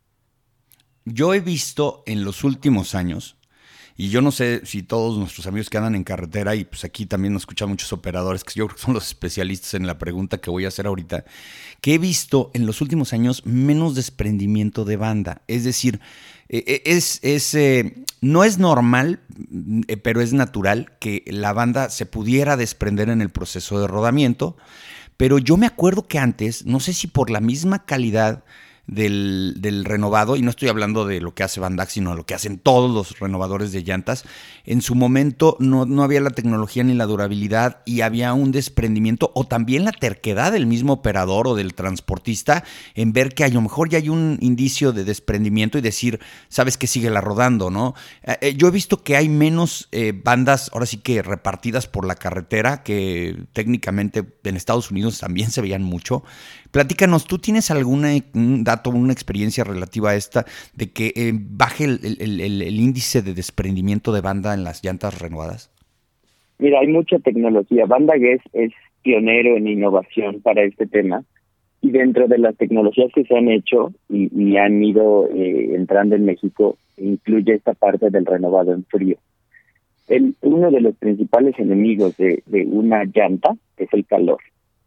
Yo 1.05 1.35
he 1.35 1.41
visto 1.41 2.03
en 2.07 2.25
los 2.25 2.45
últimos 2.45 2.95
años, 2.95 3.39
y 3.97 4.09
yo 4.09 4.23
no 4.23 4.33
sé 4.33 4.63
si 4.65 4.83
todos 4.83 5.19
nuestros 5.19 5.47
amigos 5.47 5.69
que 5.71 5.79
andan 5.79 5.95
en 5.95 6.05
carretera, 6.05 6.55
y 6.55 6.65
pues 6.65 6.85
aquí 6.85 7.07
también 7.07 7.33
nos 7.33 7.43
escuchan 7.43 7.69
muchos 7.69 7.93
operadores, 7.93 8.45
que 8.45 8.55
yo 8.55 8.67
creo 8.67 8.77
que 8.77 8.83
son 8.83 8.95
los 8.95 9.07
especialistas 9.07 9.75
en 9.75 9.87
la 9.87 9.99
pregunta 9.99 10.39
que 10.39 10.51
voy 10.51 10.65
a 10.65 10.69
hacer 10.69 10.87
ahorita, 10.87 11.25
que 11.81 11.95
he 11.95 11.99
visto 11.99 12.51
en 12.55 12.67
los 12.67 12.81
últimos 12.81 13.13
años 13.13 13.45
menos 13.45 13.95
desprendimiento 13.95 14.85
de 14.85 14.97
banda. 14.97 15.43
Es 15.47 15.65
decir, 15.65 16.01
eh, 16.49 16.65
eh, 16.67 16.83
es, 16.87 17.19
es 17.23 17.55
eh, 17.55 18.05
no 18.21 18.45
es 18.45 18.59
normal, 18.59 19.21
pero 20.03 20.21
es 20.21 20.33
natural 20.33 20.93
que 21.01 21.25
la 21.27 21.53
banda 21.53 21.91
se 21.91 22.07
pudiera 22.07 22.57
desprender 22.57 23.09
en 23.09 23.21
el 23.21 23.31
proceso 23.31 23.81
de 23.81 23.89
rodamiento. 23.89 24.57
Pero 25.17 25.39
yo 25.39 25.57
me 25.57 25.67
acuerdo 25.67 26.07
que 26.07 26.19
antes, 26.19 26.67
no 26.67 26.81
sé 26.81 26.95
si 26.95 27.07
por 27.07 27.31
la 27.31 27.41
misma 27.41 27.85
calidad 27.85 28.45
del, 28.87 29.85
renovado, 29.85 30.37
y 30.37 30.43
no 30.43 30.51
estoy 30.51 30.69
hablando 30.69 31.07
de 31.07 31.21
lo 31.21 31.35
que 31.35 31.45
hace 31.45 31.61
Van 31.61 31.79
sino 31.89 32.11
de 32.11 32.17
lo 32.17 32.27
que 32.27 32.35
hacen 32.35 32.59
todos 32.59 32.91
los 32.91 33.19
renovadores 33.21 33.73
de 33.73 33.83
llantas, 33.83 34.25
en 34.65 34.83
su 34.83 34.95
momento 34.95 35.57
no, 35.61 35.87
no, 35.87 36.03
había 36.03 36.21
la 36.21 36.31
tecnología 36.31 36.83
ni 36.83 36.95
la 36.95 37.07
durabilidad 37.07 37.83
y 37.85 38.01
había 38.01 38.33
un 38.35 38.53
desprendimiento 38.53 39.31
o 39.35 39.45
también 39.45 39.85
la 39.85 39.93
terquedad 39.93 40.53
del 40.53 40.67
mismo 40.67 40.95
operador 40.95 41.49
o 41.49 41.55
del 41.55 41.75
transportista 41.75 42.65
en 42.95 43.13
ver 43.13 43.35
que 43.35 43.45
a 43.45 43.49
lo 43.49 43.61
mejor 43.61 43.89
ya 43.89 43.99
hay 43.99 44.09
un 44.09 44.39
indicio 44.41 44.93
de 44.93 45.05
desprendimiento 45.05 45.79
y 45.79 45.81
decir, 45.81 46.21
sabes 46.49 46.77
que 46.77 46.87
sigue 46.87 47.11
la 47.11 47.21
rodando, 47.21 47.71
¿no? 47.71 47.95
Eh, 48.23 48.37
eh, 48.41 48.55
yo 48.57 48.69
he 48.69 48.71
visto 48.71 49.03
que 49.03 49.17
hay 49.17 49.29
menos 49.29 49.89
eh, 49.93 50.13
bandas, 50.13 50.71
ahora 50.73 50.87
sí 50.87 50.99
que 50.99 51.23
repartidas 51.23 51.87
por 51.87 52.07
la 52.07 52.17
carretera, 52.17 52.83
que 52.83 53.45
técnicamente 53.53 54.25
en 54.45 54.57
Estados 54.57 54.91
Unidos 54.91 55.19
también 55.19 55.51
se 55.51 55.61
veían 55.61 55.83
mucho, 55.83 56.25
Platícanos, 56.73 57.27
¿tú 57.27 57.37
tienes 57.37 57.71
algún 57.71 58.03
dato, 58.65 58.89
una 58.89 59.13
experiencia 59.13 59.63
relativa 59.63 60.11
a 60.11 60.15
esta 60.15 60.47
de 60.75 60.91
que 60.91 61.13
eh, 61.15 61.33
baje 61.35 61.85
el, 61.85 62.81
índice 62.81 63.21
de 63.21 63.35
desprendimiento 63.35 64.11
de 64.11 64.23
banda 64.23 64.55
en 64.55 64.65
las 64.65 64.83
llantas 64.83 65.21
renovadas? 65.21 65.71
Mira, 66.59 66.81
hay 66.81 66.89
mucha 66.89 67.19
tecnología. 67.19 67.85
Banda 67.85 68.15
es, 68.17 68.41
es 68.55 68.73
pionero 69.03 69.59
en 69.59 69.69
innovación 69.69 70.41
para 70.41 70.63
este 70.63 70.87
tema 70.87 71.23
y 71.83 71.91
dentro 71.91 72.27
de 72.27 72.39
las 72.39 72.57
tecnologías 72.57 73.13
que 73.13 73.25
se 73.25 73.37
han 73.37 73.49
hecho 73.49 73.93
y, 74.09 74.57
han 74.57 74.83
ido 74.83 75.29
eh, 75.29 75.75
entrando 75.75 76.15
en 76.15 76.25
México, 76.25 76.79
incluye 76.97 77.53
esta 77.53 77.75
parte 77.75 78.09
del 78.09 78.25
renovado 78.25 78.73
en 78.73 78.85
frío. 78.85 79.19
Uno 80.41 80.71
de 80.71 80.81
los 80.81 80.97
principales 80.97 81.59
enemigos 81.59 82.17
de 82.17 82.43
una 82.47 83.05
llanta 83.05 83.55
es 83.77 83.89
el 83.93 84.07
calor. 84.07 84.39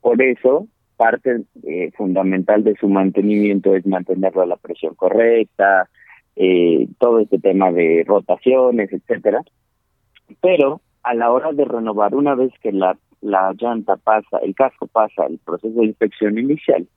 Por 0.01 0.21
eso, 0.21 0.67
parte 0.95 1.43
eh, 1.63 1.91
fundamental 1.97 2.63
de 2.63 2.75
su 2.75 2.87
mantenimiento 2.87 3.75
es 3.75 3.85
mantenerlo 3.85 4.41
a 4.41 4.47
la 4.47 4.57
presión 4.57 4.95
correcta, 4.95 5.89
eh, 6.35 6.87
todo 6.99 7.19
este 7.19 7.39
tema 7.39 7.71
de 7.71 8.03
rotaciones, 8.07 8.91
etcétera. 8.91 9.41
Pero 10.41 10.81
a 11.03 11.13
la 11.13 11.31
hora 11.31 11.51
de 11.51 11.65
renovar, 11.65 12.15
una 12.15 12.35
vez 12.35 12.51
que 12.61 12.71
la 12.71 12.97
la 13.25 13.53
llanta 13.59 13.97
pasa, 13.97 14.37
el 14.37 14.53
casco 14.53 14.85
pasa 14.87 15.25
el 15.25 15.39
proceso 15.39 15.79
de 15.79 15.87
inspección 15.87 16.37
inicial, 16.37 16.87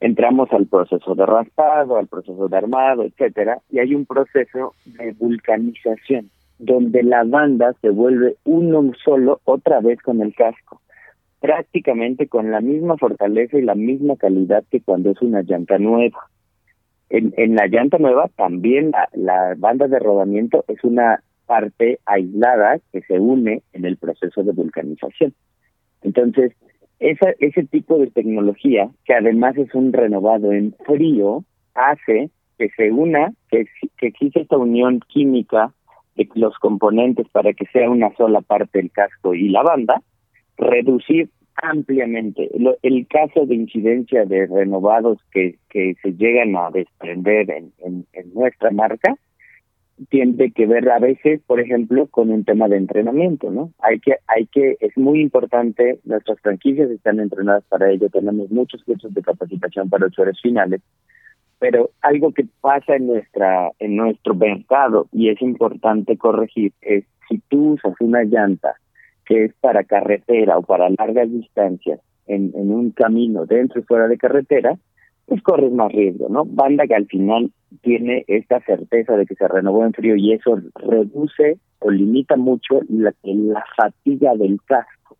entramos 0.00 0.52
al 0.52 0.66
proceso 0.66 1.14
de 1.14 1.24
raspado, 1.24 1.96
al 1.96 2.08
proceso 2.08 2.46
de 2.48 2.56
armado, 2.56 3.04
etcétera, 3.04 3.58
y 3.70 3.78
hay 3.78 3.94
un 3.94 4.04
proceso 4.04 4.74
de 4.84 5.12
vulcanización, 5.12 6.30
donde 6.58 7.02
la 7.02 7.24
banda 7.24 7.74
se 7.80 7.88
vuelve 7.88 8.36
uno 8.44 8.92
solo 9.02 9.40
otra 9.44 9.80
vez 9.80 9.98
con 10.02 10.20
el 10.20 10.34
casco, 10.34 10.81
prácticamente 11.42 12.28
con 12.28 12.52
la 12.52 12.60
misma 12.60 12.96
fortaleza 12.96 13.58
y 13.58 13.62
la 13.62 13.74
misma 13.74 14.16
calidad 14.16 14.62
que 14.70 14.80
cuando 14.80 15.10
es 15.10 15.20
una 15.20 15.42
llanta 15.42 15.76
nueva. 15.76 16.30
En, 17.10 17.34
en 17.36 17.56
la 17.56 17.66
llanta 17.66 17.98
nueva 17.98 18.30
también 18.36 18.92
la, 18.92 19.08
la 19.12 19.54
banda 19.58 19.88
de 19.88 19.98
rodamiento 19.98 20.64
es 20.68 20.82
una 20.84 21.20
parte 21.46 21.98
aislada 22.06 22.78
que 22.92 23.02
se 23.02 23.18
une 23.18 23.62
en 23.72 23.84
el 23.84 23.96
proceso 23.96 24.44
de 24.44 24.52
vulcanización. 24.52 25.34
Entonces, 26.02 26.52
esa, 27.00 27.34
ese 27.40 27.64
tipo 27.64 27.98
de 27.98 28.06
tecnología, 28.06 28.88
que 29.04 29.14
además 29.14 29.56
es 29.56 29.74
un 29.74 29.92
renovado 29.92 30.52
en 30.52 30.76
frío, 30.86 31.44
hace 31.74 32.30
que 32.56 32.68
se 32.76 32.92
una, 32.92 33.32
que, 33.50 33.66
que 33.98 34.06
existe 34.06 34.42
esta 34.42 34.58
unión 34.58 35.00
química 35.08 35.72
de 36.14 36.28
los 36.36 36.56
componentes 36.58 37.28
para 37.30 37.52
que 37.52 37.66
sea 37.66 37.90
una 37.90 38.14
sola 38.14 38.42
parte 38.42 38.78
el 38.78 38.92
casco 38.92 39.34
y 39.34 39.48
la 39.48 39.64
banda, 39.64 40.02
reducir 40.56 41.30
ampliamente. 41.56 42.50
el 42.82 43.06
caso 43.06 43.46
de 43.46 43.54
incidencia 43.54 44.24
de 44.24 44.46
renovados 44.46 45.18
que, 45.30 45.56
que 45.68 45.94
se 46.02 46.12
llegan 46.12 46.56
a 46.56 46.70
desprender 46.70 47.50
en, 47.50 47.72
en 48.12 48.34
nuestra 48.34 48.70
marca 48.70 49.16
tiene 50.08 50.50
que 50.52 50.66
ver 50.66 50.88
a 50.90 50.98
veces, 50.98 51.40
por 51.46 51.60
ejemplo, 51.60 52.06
con 52.06 52.30
un 52.30 52.44
tema 52.44 52.68
de 52.68 52.76
entrenamiento, 52.76 53.50
¿no? 53.50 53.72
Hay 53.78 54.00
que, 54.00 54.16
hay 54.26 54.46
que, 54.46 54.76
es 54.80 54.96
muy 54.96 55.20
importante, 55.20 56.00
nuestras 56.04 56.40
franquicias 56.40 56.90
están 56.90 57.20
entrenadas 57.20 57.64
para 57.68 57.90
ello, 57.90 58.08
tenemos 58.08 58.50
muchos 58.50 58.82
cursos 58.84 59.12
de 59.12 59.22
capacitación 59.22 59.88
para 59.88 60.06
usuarios 60.06 60.40
finales, 60.40 60.80
pero 61.58 61.90
algo 62.00 62.32
que 62.32 62.46
pasa 62.60 62.96
en 62.96 63.06
nuestra, 63.06 63.70
en 63.78 63.96
nuestro 63.96 64.34
mercado 64.34 65.06
y 65.12 65.28
es 65.28 65.40
importante 65.40 66.16
corregir 66.16 66.72
es 66.80 67.04
si 67.28 67.38
tú 67.48 67.74
usas 67.74 67.94
una 68.00 68.24
llanta 68.24 68.74
que 69.26 69.44
es 69.44 69.54
para 69.60 69.84
carretera 69.84 70.58
o 70.58 70.62
para 70.62 70.90
largas 70.90 71.30
distancias 71.30 72.00
en, 72.26 72.52
en 72.54 72.70
un 72.72 72.90
camino 72.90 73.46
dentro 73.46 73.80
y 73.80 73.84
fuera 73.84 74.08
de 74.08 74.18
carretera, 74.18 74.78
pues 75.26 75.42
corres 75.42 75.72
más 75.72 75.92
riesgo, 75.92 76.28
¿no? 76.28 76.44
Banda 76.44 76.86
que 76.86 76.94
al 76.94 77.06
final 77.06 77.50
tiene 77.82 78.24
esta 78.26 78.60
certeza 78.60 79.16
de 79.16 79.26
que 79.26 79.34
se 79.34 79.48
renovó 79.48 79.84
en 79.84 79.92
frío 79.92 80.16
y 80.16 80.32
eso 80.32 80.58
reduce 80.74 81.58
o 81.78 81.90
limita 81.90 82.36
mucho 82.36 82.80
la, 82.88 83.12
la 83.22 83.64
fatiga 83.76 84.34
del 84.34 84.60
casco, 84.64 85.16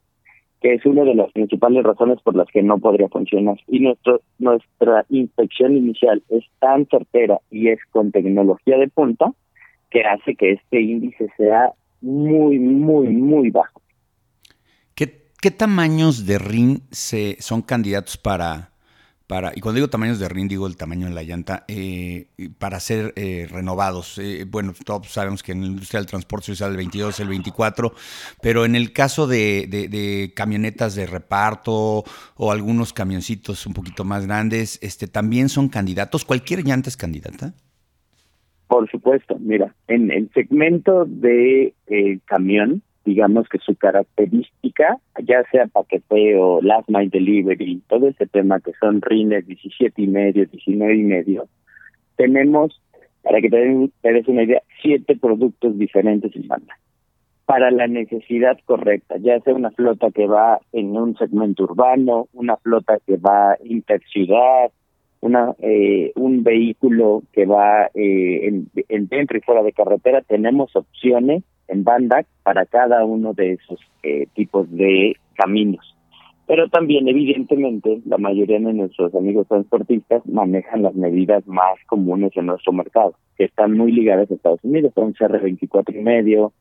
que 0.60 0.74
es 0.74 0.86
una 0.86 1.04
de 1.04 1.14
las 1.14 1.32
principales 1.32 1.82
razones 1.82 2.20
por 2.22 2.36
las 2.36 2.48
que 2.48 2.62
no 2.62 2.78
podría 2.78 3.08
funcionar. 3.08 3.56
Y 3.66 3.80
nuestro, 3.80 4.20
nuestra 4.38 5.04
inspección 5.08 5.76
inicial 5.76 6.22
es 6.28 6.44
tan 6.60 6.86
certera 6.86 7.38
y 7.50 7.68
es 7.68 7.80
con 7.90 8.12
tecnología 8.12 8.78
de 8.78 8.88
punta 8.88 9.32
que 9.90 10.04
hace 10.04 10.34
que 10.34 10.52
este 10.52 10.80
índice 10.80 11.28
sea 11.36 11.72
muy, 12.00 12.58
muy, 12.58 13.08
muy 13.08 13.50
bajo. 13.50 13.81
¿Qué, 15.42 15.50
tamaños 15.50 16.24
de 16.24 16.38
RIN 16.38 16.82
se, 16.90 17.36
son 17.40 17.60
candidatos 17.60 18.16
para 18.16 18.72
y 19.54 19.60
cuando 19.60 19.76
digo 19.76 19.88
tamaños 19.88 20.18
de 20.18 20.28
ring, 20.28 20.48
digo 20.48 20.66
el 20.66 20.76
tamaño 20.76 21.06
de 21.06 21.14
la 21.14 21.22
llanta, 21.22 21.64
eh, 21.68 22.26
para 22.58 22.78
ser 22.80 23.14
eh, 23.16 23.48
renovados. 23.50 24.18
Eh, 24.18 24.44
bueno, 24.46 24.74
todos 24.84 25.08
sabemos 25.08 25.42
que 25.42 25.52
en 25.52 25.60
la 25.62 25.66
industria 25.68 26.00
del 26.00 26.06
transporte 26.06 26.46
se 26.46 26.52
usa 26.52 26.68
el 26.68 26.76
22, 26.76 27.18
el 27.20 27.28
24, 27.28 27.92
pero 28.42 28.66
en 28.66 28.74
el 28.74 28.92
caso 28.92 29.26
de, 29.26 30.32
camionetas 30.36 30.94
de 30.94 31.06
reparto 31.06 32.04
o 32.36 32.52
algunos 32.52 32.92
camioncitos 32.92 33.66
un 33.66 33.72
poquito 33.72 34.04
más 34.04 34.26
grandes, 34.26 34.78
este, 34.82 35.06
¿también 35.06 35.48
son 35.48 35.68
candidatos? 35.68 36.26
¿Cualquier 36.26 36.64
llanta 36.64 36.90
es 36.90 36.96
candidata? 36.98 37.54
Por 38.66 38.90
supuesto, 38.90 39.38
mira, 39.38 39.74
en 39.88 40.10
el 40.10 40.30
segmento 40.34 41.06
de 41.06 41.74
camión, 42.26 42.82
digamos 43.04 43.48
que 43.48 43.58
su 43.58 43.74
característica, 43.76 44.98
ya 45.22 45.42
sea 45.50 45.66
paqueteo, 45.66 46.60
last 46.62 46.88
mile 46.88 47.10
delivery, 47.10 47.82
todo 47.88 48.08
ese 48.08 48.26
tema 48.26 48.60
que 48.60 48.72
son 48.80 49.00
rines 49.02 49.46
17 49.46 50.00
y 50.02 50.06
medio, 50.06 50.46
19 50.46 50.94
y 50.94 51.02
medio, 51.02 51.48
tenemos, 52.16 52.80
para 53.22 53.40
que 53.40 53.50
te 53.50 54.12
des 54.12 54.28
una 54.28 54.44
idea, 54.44 54.62
siete 54.80 55.16
productos 55.16 55.78
diferentes 55.78 56.34
en 56.36 56.48
banda. 56.48 56.78
Para 57.44 57.70
la 57.70 57.88
necesidad 57.88 58.58
correcta, 58.64 59.16
ya 59.18 59.40
sea 59.40 59.54
una 59.54 59.72
flota 59.72 60.10
que 60.10 60.26
va 60.26 60.60
en 60.72 60.96
un 60.96 61.16
segmento 61.16 61.64
urbano, 61.64 62.28
una 62.32 62.56
flota 62.56 62.98
que 63.04 63.16
va 63.16 63.56
interciudad, 63.64 64.70
una 65.20 65.54
eh, 65.60 66.12
un 66.16 66.42
vehículo 66.42 67.22
que 67.32 67.46
va 67.46 67.86
eh, 67.94 68.48
en, 68.48 68.70
en 68.88 69.08
dentro 69.08 69.38
y 69.38 69.40
fuera 69.40 69.62
de 69.62 69.72
carretera, 69.72 70.20
tenemos 70.22 70.74
opciones 70.76 71.42
en 71.72 71.84
banda 71.84 72.24
para 72.42 72.66
cada 72.66 73.04
uno 73.04 73.32
de 73.32 73.54
esos 73.54 73.80
eh, 74.02 74.26
tipos 74.34 74.70
de 74.70 75.16
caminos. 75.34 75.96
Pero 76.46 76.68
también, 76.68 77.08
evidentemente, 77.08 78.00
la 78.04 78.18
mayoría 78.18 78.58
de 78.58 78.72
nuestros 78.74 79.14
amigos 79.14 79.48
transportistas 79.48 80.26
manejan 80.26 80.82
las 80.82 80.94
medidas 80.94 81.46
más 81.46 81.78
comunes 81.86 82.32
en 82.36 82.46
nuestro 82.46 82.72
mercado, 82.72 83.14
que 83.38 83.44
están 83.44 83.76
muy 83.76 83.92
ligadas 83.92 84.30
a 84.30 84.34
Estados 84.34 84.62
Unidos, 84.62 84.92
11R24 84.94 85.94
y 85.94 86.02
medio, 86.02 86.52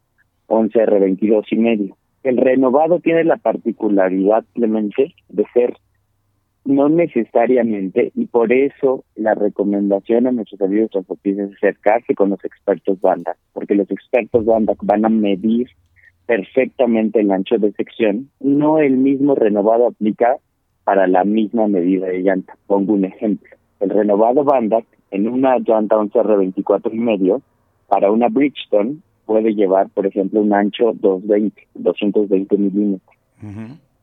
11R22 0.48 1.46
y 1.52 1.56
medio. 1.58 1.98
El 2.24 2.38
renovado 2.38 3.00
tiene 3.00 3.24
la 3.24 3.38
particularidad, 3.38 4.46
Clemente, 4.54 5.14
de 5.30 5.46
ser 5.54 5.74
no 6.64 6.90
necesariamente, 6.90 8.12
y 8.16 8.26
por 8.26 8.54
eso 8.54 9.04
la 9.16 9.34
recomendación 9.34 10.28
a 10.28 10.32
nuestros 10.32 10.62
amigos 10.62 10.92
transportistas 10.92 11.50
es 11.50 11.58
acercarse 11.58 12.14
con 12.14 12.30
los 12.30 12.44
expertos 12.46 13.02
banda, 13.02 13.36
porque 13.54 13.76
los 13.76 13.90
expertos 13.90 14.46
banda 14.46 14.74
van 14.82 15.06
a 15.06 15.10
medir 15.10 15.70
perfectamente 16.26 17.20
el 17.20 17.32
ancho 17.32 17.58
de 17.58 17.72
sección. 17.74 18.30
No 18.40 18.80
el 18.80 18.98
mismo 18.98 19.36
renovado 19.36 19.88
aplica 19.88 20.38
para 20.84 21.08
la 21.08 21.24
misma 21.24 21.68
medida 21.68 22.08
de 22.08 22.22
llanta. 22.22 22.56
Pongo 22.68 22.94
un 22.94 23.06
ejemplo. 23.06 23.50
El 23.80 23.90
renovado 23.90 24.44
banda 24.44 24.84
en 25.10 25.28
una 25.28 25.58
llanta 25.60 25.98
11R24 25.98 26.94
y 26.94 27.00
medio, 27.00 27.42
para 27.88 28.12
una 28.12 28.30
Bridgestone 28.30 28.98
puede 29.26 29.54
llevar, 29.54 29.90
por 29.90 30.06
ejemplo, 30.06 30.42
un 30.42 30.54
ancho 30.54 30.94
220, 30.94 31.68
220 31.76 32.58
milímetros. 32.58 33.16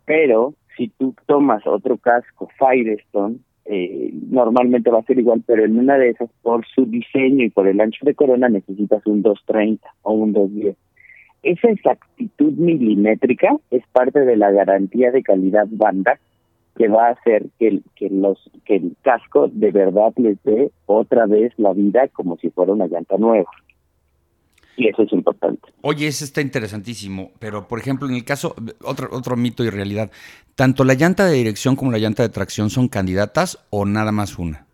Pero 0.04 0.54
si 0.78 0.88
tú 0.88 1.14
tomas 1.26 1.66
otro 1.66 1.99
casco 1.99 2.49
Firestone, 2.58 3.37
eh, 3.66 4.11
normalmente 4.30 4.90
va 4.90 5.00
a 5.00 5.02
ser 5.02 5.18
igual, 5.18 5.42
pero 5.47 5.64
en 5.64 5.78
una 5.78 5.99
de 5.99 6.11
esas, 6.11 6.30
por 6.40 6.64
su 6.66 6.87
diseño 6.87 7.44
y 7.44 7.50
por 7.50 7.68
el 7.68 7.80
ancho 7.80 8.06
de 8.06 8.14
corona, 8.14 8.49
necesitas 8.49 9.04
un 9.06 9.20
230 9.20 9.87
o 10.02 10.12
un 10.12 10.32
210. 10.32 10.76
Esa 11.42 11.68
exactitud 11.68 12.52
milimétrica 12.52 13.56
es 13.70 13.82
parte 13.92 14.20
de 14.20 14.37
la 14.37 14.50
garantía 14.50 15.11
de 15.11 15.23
calidad 15.23 15.66
banda 15.70 16.18
que 16.76 16.88
va 16.88 17.08
a 17.08 17.12
hacer 17.12 17.47
que 17.58 17.68
el, 17.68 17.82
que 17.97 18.08
los 18.08 18.38
que 18.64 18.76
el 18.76 18.97
casco 19.02 19.49
de 19.49 19.73
verdad 19.73 20.12
les 20.16 20.40
dé 20.44 20.70
otra 20.87 21.26
vez 21.26 21.52
la 21.58 21.73
vida 21.73 22.06
como 22.08 22.37
si 22.38 22.50
fuera 22.50 22.73
una 22.73 22.87
llanta 22.87 23.16
nueva 23.18 23.50
y 24.78 24.88
eso 24.88 25.02
es 25.02 25.12
importante. 25.12 25.68
Oye, 25.82 26.06
eso 26.06 26.25
está 26.25 26.40
interesantísimo, 26.40 27.32
pero 27.40 27.66
por 27.66 27.80
ejemplo, 27.80 28.08
en 28.08 28.14
el 28.14 28.25
caso, 28.25 28.54
otro, 28.85 29.08
otro 29.11 29.37
mito 29.37 29.64
y 29.64 29.70
realidad, 29.70 30.11
¿tanto 30.54 30.85
la 30.85 30.94
llanta 30.94 31.26
de 31.26 31.35
dirección 31.35 31.75
como 31.76 31.90
la 31.90 31.99
llanta 31.99 32.23
de 32.23 32.28
tracción 32.28 32.70
son 32.70 32.88
candidatas 32.88 33.66
o 33.70 33.85
nada 33.85 34.12
más 34.12 34.38
una? 34.38 34.66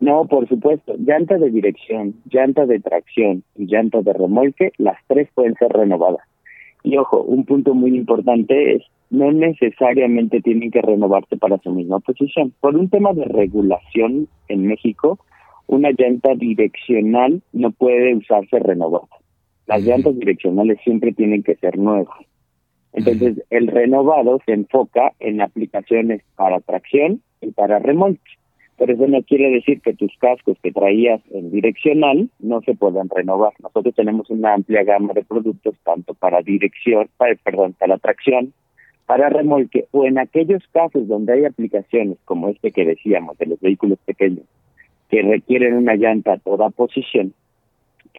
No, 0.00 0.26
por 0.26 0.46
supuesto, 0.48 0.94
llanta 0.98 1.38
de 1.38 1.50
dirección, 1.50 2.14
llanta 2.30 2.66
de 2.66 2.80
tracción 2.80 3.42
y 3.56 3.64
llanta 3.66 4.02
de 4.02 4.12
remolque, 4.12 4.72
las 4.76 4.98
tres 5.06 5.28
pueden 5.34 5.54
ser 5.54 5.72
renovadas. 5.72 6.26
Y 6.82 6.98
ojo, 6.98 7.22
un 7.22 7.46
punto 7.46 7.72
muy 7.72 7.96
importante 7.96 8.74
es, 8.74 8.82
no 9.08 9.32
necesariamente 9.32 10.42
tienen 10.42 10.70
que 10.70 10.82
renovarse 10.82 11.38
para 11.38 11.56
su 11.58 11.70
misma 11.70 12.00
posición. 12.00 12.52
Por 12.60 12.76
un 12.76 12.90
tema 12.90 13.14
de 13.14 13.24
regulación 13.24 14.28
en 14.48 14.66
México, 14.66 15.18
una 15.66 15.90
llanta 15.96 16.34
direccional 16.34 17.42
no 17.52 17.70
puede 17.70 18.14
usarse 18.14 18.58
renovada. 18.58 19.08
Las 19.66 19.82
llantas 19.82 20.18
direccionales 20.18 20.78
siempre 20.84 21.12
tienen 21.12 21.42
que 21.42 21.56
ser 21.56 21.78
nuevas. 21.78 22.18
Entonces, 22.92 23.42
el 23.50 23.66
renovado 23.66 24.40
se 24.46 24.52
enfoca 24.52 25.12
en 25.18 25.40
aplicaciones 25.40 26.22
para 26.36 26.60
tracción 26.60 27.22
y 27.40 27.50
para 27.50 27.78
remolque. 27.78 28.20
Pero 28.76 28.92
eso 28.92 29.06
no 29.06 29.22
quiere 29.22 29.50
decir 29.50 29.80
que 29.80 29.94
tus 29.94 30.12
cascos 30.18 30.58
que 30.62 30.72
traías 30.72 31.20
en 31.30 31.50
direccional 31.50 32.28
no 32.40 32.60
se 32.62 32.74
puedan 32.74 33.08
renovar. 33.08 33.52
Nosotros 33.60 33.94
tenemos 33.94 34.30
una 34.30 34.54
amplia 34.54 34.84
gama 34.84 35.12
de 35.12 35.24
productos 35.24 35.76
tanto 35.84 36.14
para 36.14 36.42
dirección, 36.42 37.08
para, 37.16 37.34
perdón, 37.36 37.74
para 37.78 37.98
tracción, 37.98 38.52
para 39.06 39.28
remolque 39.28 39.86
o 39.92 40.04
en 40.04 40.18
aquellos 40.18 40.62
casos 40.72 41.06
donde 41.08 41.34
hay 41.34 41.44
aplicaciones 41.44 42.18
como 42.24 42.48
este 42.48 42.72
que 42.72 42.84
decíamos 42.84 43.38
de 43.38 43.46
los 43.46 43.60
vehículos 43.60 43.98
pequeños 44.04 44.44
que 45.14 45.22
requieren 45.22 45.74
una 45.74 45.94
llanta 45.94 46.32
a 46.32 46.38
toda 46.38 46.70
posición, 46.70 47.34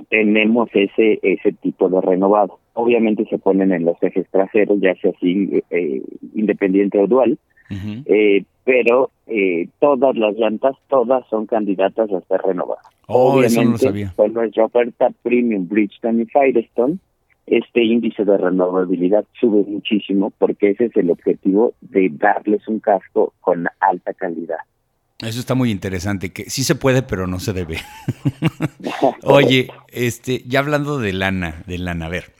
tenemos 0.10 0.70
ese 0.74 1.20
ese 1.24 1.52
tipo 1.52 1.90
de 1.90 2.00
renovado. 2.00 2.60
Obviamente 2.74 3.26
se 3.26 3.38
ponen 3.38 3.74
en 3.74 3.84
los 3.84 4.02
ejes 4.02 4.26
traseros, 4.30 4.80
ya 4.80 4.96
sea 4.96 5.12
así 5.12 5.62
eh, 5.70 6.02
independiente 6.34 6.98
o 6.98 7.08
dual, 7.08 7.38
eh, 8.06 8.46
pero 8.64 9.12
eh, 9.28 9.68
todas 9.80 10.16
las 10.16 10.38
llantas, 10.38 10.78
todas 10.88 11.28
son 11.30 11.48
candidatas 11.48 12.10
a 12.14 12.22
ser 12.22 12.42
renovadas. 12.46 12.86
Oh, 13.08 13.34
Obviamente, 13.34 14.10
con 14.16 14.34
nuestra 14.34 14.66
oferta 14.66 15.10
Premium 15.22 15.68
Bridgestone 15.68 16.24
y 16.24 16.26
Firestone, 16.28 16.98
este 17.46 17.84
índice 17.84 18.24
de 18.24 18.38
renovabilidad 18.38 19.26
sube 19.38 19.70
muchísimo 19.70 20.32
porque 20.38 20.70
ese 20.70 20.86
es 20.86 20.96
el 20.96 21.12
objetivo 21.12 21.74
de 21.82 22.10
darles 22.10 22.66
un 22.70 22.80
casco 22.80 23.34
con 23.42 23.68
alta 23.82 24.14
calidad. 24.14 24.60
Eso 25.20 25.40
está 25.40 25.56
muy 25.56 25.72
interesante, 25.72 26.34
que 26.34 26.50
sí 26.50 26.64
se 26.64 26.76
puede, 26.76 27.02
pero 27.02 27.26
no 27.26 27.40
se 27.40 27.54
debe. 27.54 27.82
Oye, 29.24 29.70
este, 29.88 30.44
ya 30.46 30.60
hablando 30.60 31.00
de 31.00 31.14
lana, 31.14 31.64
de 31.68 31.78
lana, 31.78 32.08
a 32.08 32.10
ver, 32.10 32.34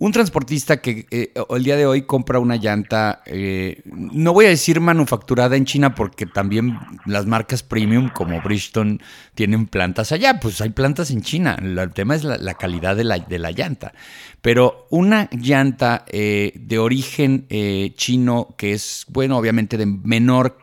un 0.00 0.12
transportista 0.12 0.76
que 0.76 1.06
eh, 1.10 1.32
el 1.50 1.64
día 1.64 1.76
de 1.76 1.84
hoy 1.84 2.02
compra 2.02 2.38
una 2.38 2.54
llanta, 2.54 3.20
eh, 3.26 3.82
no 3.84 4.32
voy 4.32 4.46
a 4.46 4.48
decir 4.48 4.80
manufacturada 4.80 5.56
en 5.56 5.64
China 5.64 5.96
porque 5.96 6.24
también 6.24 6.78
las 7.04 7.26
marcas 7.26 7.64
premium 7.64 8.08
como 8.08 8.40
Bridgestone 8.40 8.98
tienen 9.34 9.66
plantas 9.66 10.12
allá, 10.12 10.38
pues 10.38 10.60
hay 10.60 10.70
plantas 10.70 11.10
en 11.10 11.22
China, 11.22 11.56
el 11.60 11.90
tema 11.94 12.14
es 12.14 12.22
la, 12.22 12.54
calidad 12.54 12.94
de 12.94 13.02
la, 13.02 13.50
llanta. 13.50 13.92
Pero 14.40 14.86
una 14.90 15.28
llanta 15.32 16.04
eh, 16.06 16.52
de 16.54 16.78
origen 16.78 17.48
chino 17.96 18.54
que 18.56 18.74
es, 18.74 19.04
bueno, 19.08 19.36
obviamente 19.36 19.76
de 19.76 19.86
menor 19.86 20.58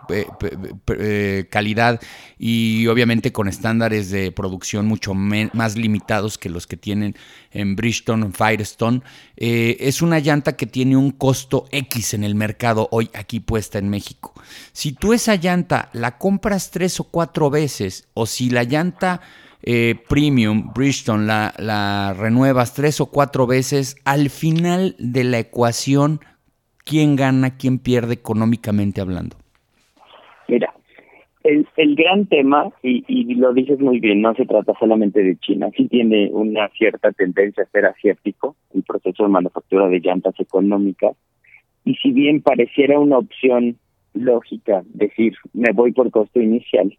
calidad 1.50 2.00
y 2.40 2.88
obviamente 2.88 3.34
con 3.34 3.50
estándares 3.50 4.12
de 4.12 4.32
producción 4.32 4.86
mucho 4.86 5.14
más 5.14 5.76
limitados 5.76 6.38
que 6.38 6.50
los 6.50 6.68
que 6.68 6.78
tienen 6.78 7.16
en 7.52 7.76
Bridgestone, 7.76 8.32
Firestone, 8.32 9.02
eh, 9.38 9.78
es 9.80 10.02
una 10.02 10.20
llanta 10.20 10.56
que 10.56 10.66
tiene 10.66 10.96
un 10.96 11.12
costo 11.12 11.66
X 11.72 12.14
en 12.14 12.24
el 12.24 12.36
mercado 12.36 12.88
hoy 12.92 13.10
aquí 13.14 13.40
puesta 13.40 13.80
en 13.80 13.90
México. 13.90 14.34
Si 14.72 14.94
tú 14.94 15.14
esa 15.14 15.36
llanta 15.36 15.90
la 15.94 16.18
compras 16.18 16.72
tres 16.72 17.00
o 17.00 17.06
cuatro 17.06 17.50
veces, 17.50 18.08
o 18.14 18.26
si 18.26 18.50
la 18.50 18.64
llanta 18.64 19.22
eh, 19.62 19.96
premium 20.08 20.72
Bridgestone 20.74 21.26
la, 21.26 21.54
la 21.58 22.14
renuevas 22.14 22.74
tres 22.74 23.02
o 23.02 23.08
cuatro 23.08 23.48
veces, 23.48 23.96
al 24.06 24.30
final 24.30 24.96
de 25.00 25.24
la 25.24 25.40
ecuación, 25.40 26.22
¿quién 26.84 27.16
gana, 27.16 27.58
quién 27.58 27.80
pierde 27.80 28.14
económicamente 28.14 29.02
hablando? 29.02 29.38
Mira, 30.48 30.75
el, 31.46 31.96
gran 31.96 32.26
tema, 32.26 32.70
y, 32.82 33.04
y, 33.08 33.36
lo 33.36 33.54
dices 33.54 33.80
muy 33.80 34.00
bien, 34.00 34.22
no 34.22 34.34
se 34.36 34.46
trata 34.46 34.74
solamente 34.80 35.24
de 35.24 35.38
China, 35.38 35.70
sí 35.76 35.88
tiene 35.88 36.30
una 36.32 36.68
cierta 36.70 37.12
tendencia 37.12 37.64
a 37.64 37.68
ser 37.68 37.86
asiático, 37.86 38.56
el 38.74 38.84
proceso 38.84 39.24
de 39.24 39.30
manufactura 39.30 39.88
de 39.88 40.00
llantas 40.00 40.40
económicas, 40.40 41.16
y 41.84 41.96
si 41.96 42.12
bien 42.12 42.42
pareciera 42.42 43.00
una 43.00 43.20
opción 43.20 43.78
lógica 44.14 44.82
decir, 44.86 45.36
me 45.54 45.72
voy 45.72 45.92
por 45.92 46.10
costo 46.10 46.42
inicial, 46.42 46.98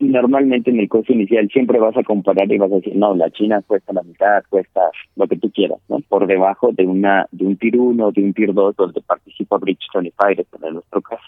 y 0.00 0.06
normalmente 0.06 0.70
en 0.70 0.78
el 0.78 0.88
costo 0.88 1.12
inicial 1.12 1.48
siempre 1.48 1.78
vas 1.78 1.96
a 1.96 2.04
comparar 2.04 2.50
y 2.50 2.58
vas 2.58 2.70
a 2.70 2.76
decir, 2.76 2.94
no, 2.96 3.14
la 3.14 3.30
China 3.30 3.62
cuesta 3.66 3.92
la 3.92 4.02
mitad, 4.02 4.42
cuesta 4.48 4.80
lo 5.16 5.26
que 5.26 5.36
tú 5.36 5.50
quieras, 5.50 5.78
¿no? 5.88 6.00
Por 6.08 6.26
debajo 6.26 6.70
de 6.72 6.86
una 6.86 7.26
de 7.32 7.44
un 7.44 7.56
Tier 7.56 7.76
1 7.76 8.12
de 8.12 8.22
un 8.22 8.32
Tier 8.32 8.54
2 8.54 8.76
donde 8.76 9.00
participa 9.00 9.58
Bridgestone 9.58 10.08
y 10.08 10.12
Firestone 10.12 10.68
en 10.68 10.74
nuestro 10.74 11.02
caso. 11.02 11.26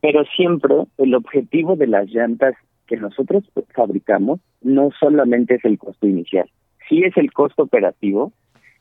Pero 0.00 0.24
siempre 0.36 0.74
el 0.98 1.14
objetivo 1.14 1.76
de 1.76 1.86
las 1.86 2.08
llantas 2.08 2.54
que 2.86 2.96
nosotros 2.96 3.44
fabricamos 3.74 4.40
no 4.62 4.90
solamente 4.98 5.56
es 5.56 5.64
el 5.64 5.78
costo 5.78 6.06
inicial, 6.06 6.50
sí 6.88 7.02
es 7.04 7.16
el 7.16 7.32
costo 7.32 7.62
operativo 7.62 8.32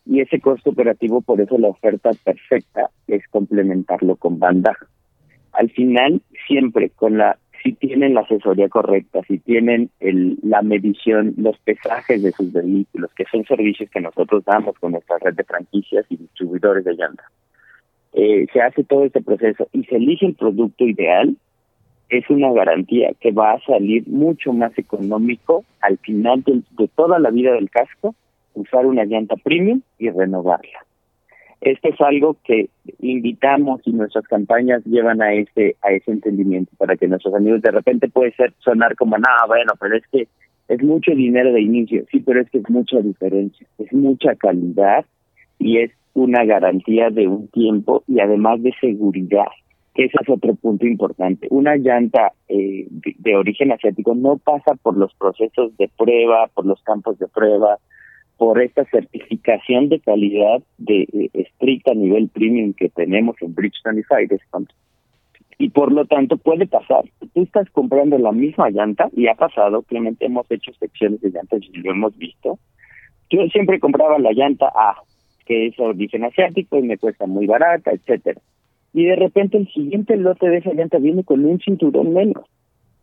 y 0.05 0.21
ese 0.21 0.39
costo 0.39 0.71
operativo 0.71 1.21
por 1.21 1.39
eso 1.41 1.58
la 1.58 1.67
oferta 1.67 2.12
perfecta 2.23 2.89
es 3.08 3.27
complementarlo 3.29 4.15
con 4.15 4.39
banda. 4.39 4.75
Al 5.51 5.69
final 5.69 6.21
siempre 6.47 6.89
con 6.89 7.17
la 7.17 7.38
si 7.62 7.73
tienen 7.73 8.13
la 8.13 8.21
asesoría 8.21 8.69
correcta, 8.69 9.19
si 9.27 9.38
tienen 9.38 9.89
el, 9.99 10.38
la 10.41 10.62
medición, 10.62 11.34
los 11.38 11.58
pesajes 11.60 12.23
de 12.23 12.32
sus 12.32 12.53
vehículos, 12.53 13.12
que 13.13 13.25
son 13.29 13.43
servicios 13.43 13.89
que 13.89 13.99
nosotros 13.99 14.45
damos 14.45 14.79
con 14.79 14.93
nuestra 14.93 15.17
red 15.19 15.34
de 15.36 15.43
franquicias 15.43 16.05
y 16.10 16.15
distribuidores 16.15 16.86
de 16.86 16.93
llantas 16.93 17.27
eh, 18.13 18.47
se 18.51 18.61
hace 18.61 18.83
todo 18.83 19.05
este 19.05 19.21
proceso 19.21 19.67
y 19.71 19.83
se 19.83 19.95
elige 19.95 20.25
el 20.25 20.35
producto 20.35 20.85
ideal, 20.85 21.35
es 22.09 22.27
una 22.29 22.51
garantía 22.51 23.11
que 23.19 23.31
va 23.31 23.53
a 23.53 23.59
salir 23.61 24.07
mucho 24.07 24.51
más 24.51 24.75
económico 24.77 25.63
al 25.81 25.97
final 25.99 26.43
de, 26.43 26.87
toda 26.95 27.19
la 27.19 27.29
vida 27.29 27.53
del 27.53 27.69
casco 27.69 28.15
usar 28.55 28.85
una 28.87 29.05
llanta 29.05 29.35
premium 29.35 29.81
y 29.99 30.09
renovarla. 30.09 30.85
Esto 31.61 31.89
es 31.89 32.01
algo 32.01 32.35
que 32.43 32.69
invitamos 32.99 33.81
y 33.85 33.91
nuestras 33.91 34.25
campañas 34.25 34.83
llevan 34.85 35.21
a 35.21 35.33
ese 35.33 35.75
a 35.81 35.91
ese 35.91 36.11
entendimiento 36.11 36.71
para 36.77 36.95
que 36.95 37.07
nuestros 37.07 37.35
amigos 37.35 37.61
de 37.61 37.71
repente 37.71 38.07
puede 38.07 38.31
ser 38.31 38.53
sonar 38.59 38.95
como 38.95 39.17
nada 39.17 39.45
bueno 39.45 39.73
pero 39.79 39.97
es 39.97 40.07
que 40.07 40.27
es 40.69 40.81
mucho 40.81 41.11
dinero 41.11 41.51
de 41.51 41.61
inicio 41.61 42.05
sí 42.11 42.21
pero 42.21 42.41
es 42.41 42.49
que 42.49 42.59
es 42.59 42.69
mucha 42.69 42.99
diferencia 43.01 43.67
es 43.77 43.91
mucha 43.91 44.35
calidad 44.35 45.05
y 45.59 45.79
es 45.79 45.91
una 46.13 46.43
garantía 46.45 47.09
de 47.09 47.27
un 47.27 47.47
tiempo 47.49 48.03
y 48.07 48.19
además 48.19 48.61
de 48.61 48.73
seguridad, 48.79 49.47
ese 49.95 50.17
es 50.21 50.29
otro 50.29 50.55
punto 50.55 50.85
importante. 50.85 51.47
Una 51.49 51.75
llanta 51.75 52.31
eh, 52.47 52.87
de, 52.89 53.35
origen 53.35 53.73
asiático 53.73 54.15
no 54.15 54.37
pasa 54.37 54.75
por 54.81 54.95
los 54.95 55.13
procesos 55.15 55.75
de 55.77 55.89
prueba, 55.97 56.47
por 56.53 56.65
los 56.65 56.81
campos 56.83 57.19
de 57.19 57.27
prueba, 57.27 57.79
por 58.37 58.61
esta 58.61 58.85
certificación 58.85 59.89
de 59.89 59.99
calidad 59.99 60.63
de, 60.77 61.29
estricta 61.33 61.93
nivel 61.93 62.29
premium 62.29 62.73
que 62.73 62.87
tenemos 62.87 63.35
en 63.41 63.53
Bridgestone 63.53 63.99
y 63.99 64.03
Firestone. 64.03 64.67
Y 65.57 65.69
por 65.71 65.91
lo 65.91 66.05
tanto 66.05 66.37
puede 66.37 66.65
pasar. 66.65 67.03
Tú 67.33 67.41
estás 67.43 67.69
comprando 67.71 68.17
la 68.17 68.31
misma 68.31 68.69
llanta 68.69 69.09
y 69.13 69.27
ha 69.27 69.35
pasado, 69.35 69.79
obviamente 69.79 70.25
hemos 70.25 70.49
hecho 70.49 70.71
secciones 70.79 71.19
de 71.19 71.31
llantas 71.31 71.59
y 71.61 71.77
lo 71.79 71.91
hemos 71.91 72.17
visto. 72.17 72.57
Yo 73.29 73.45
siempre 73.47 73.81
compraba 73.81 74.17
la 74.17 74.31
llanta 74.31 74.71
A, 74.73 74.95
que 75.49 75.65
es 75.65 75.79
origen 75.79 76.23
asiático 76.23 76.77
y 76.77 76.83
me 76.83 76.99
cuesta 76.99 77.25
muy 77.25 77.47
barata, 77.47 77.91
etcétera. 77.91 78.39
Y 78.93 79.05
de 79.05 79.15
repente 79.15 79.57
el 79.57 79.67
siguiente 79.73 80.15
lote 80.15 80.47
de 80.47 80.57
esa 80.57 80.73
llanta 80.73 80.99
viene 80.99 81.23
con 81.23 81.43
un 81.43 81.59
cinturón 81.59 82.13
menos. 82.13 82.45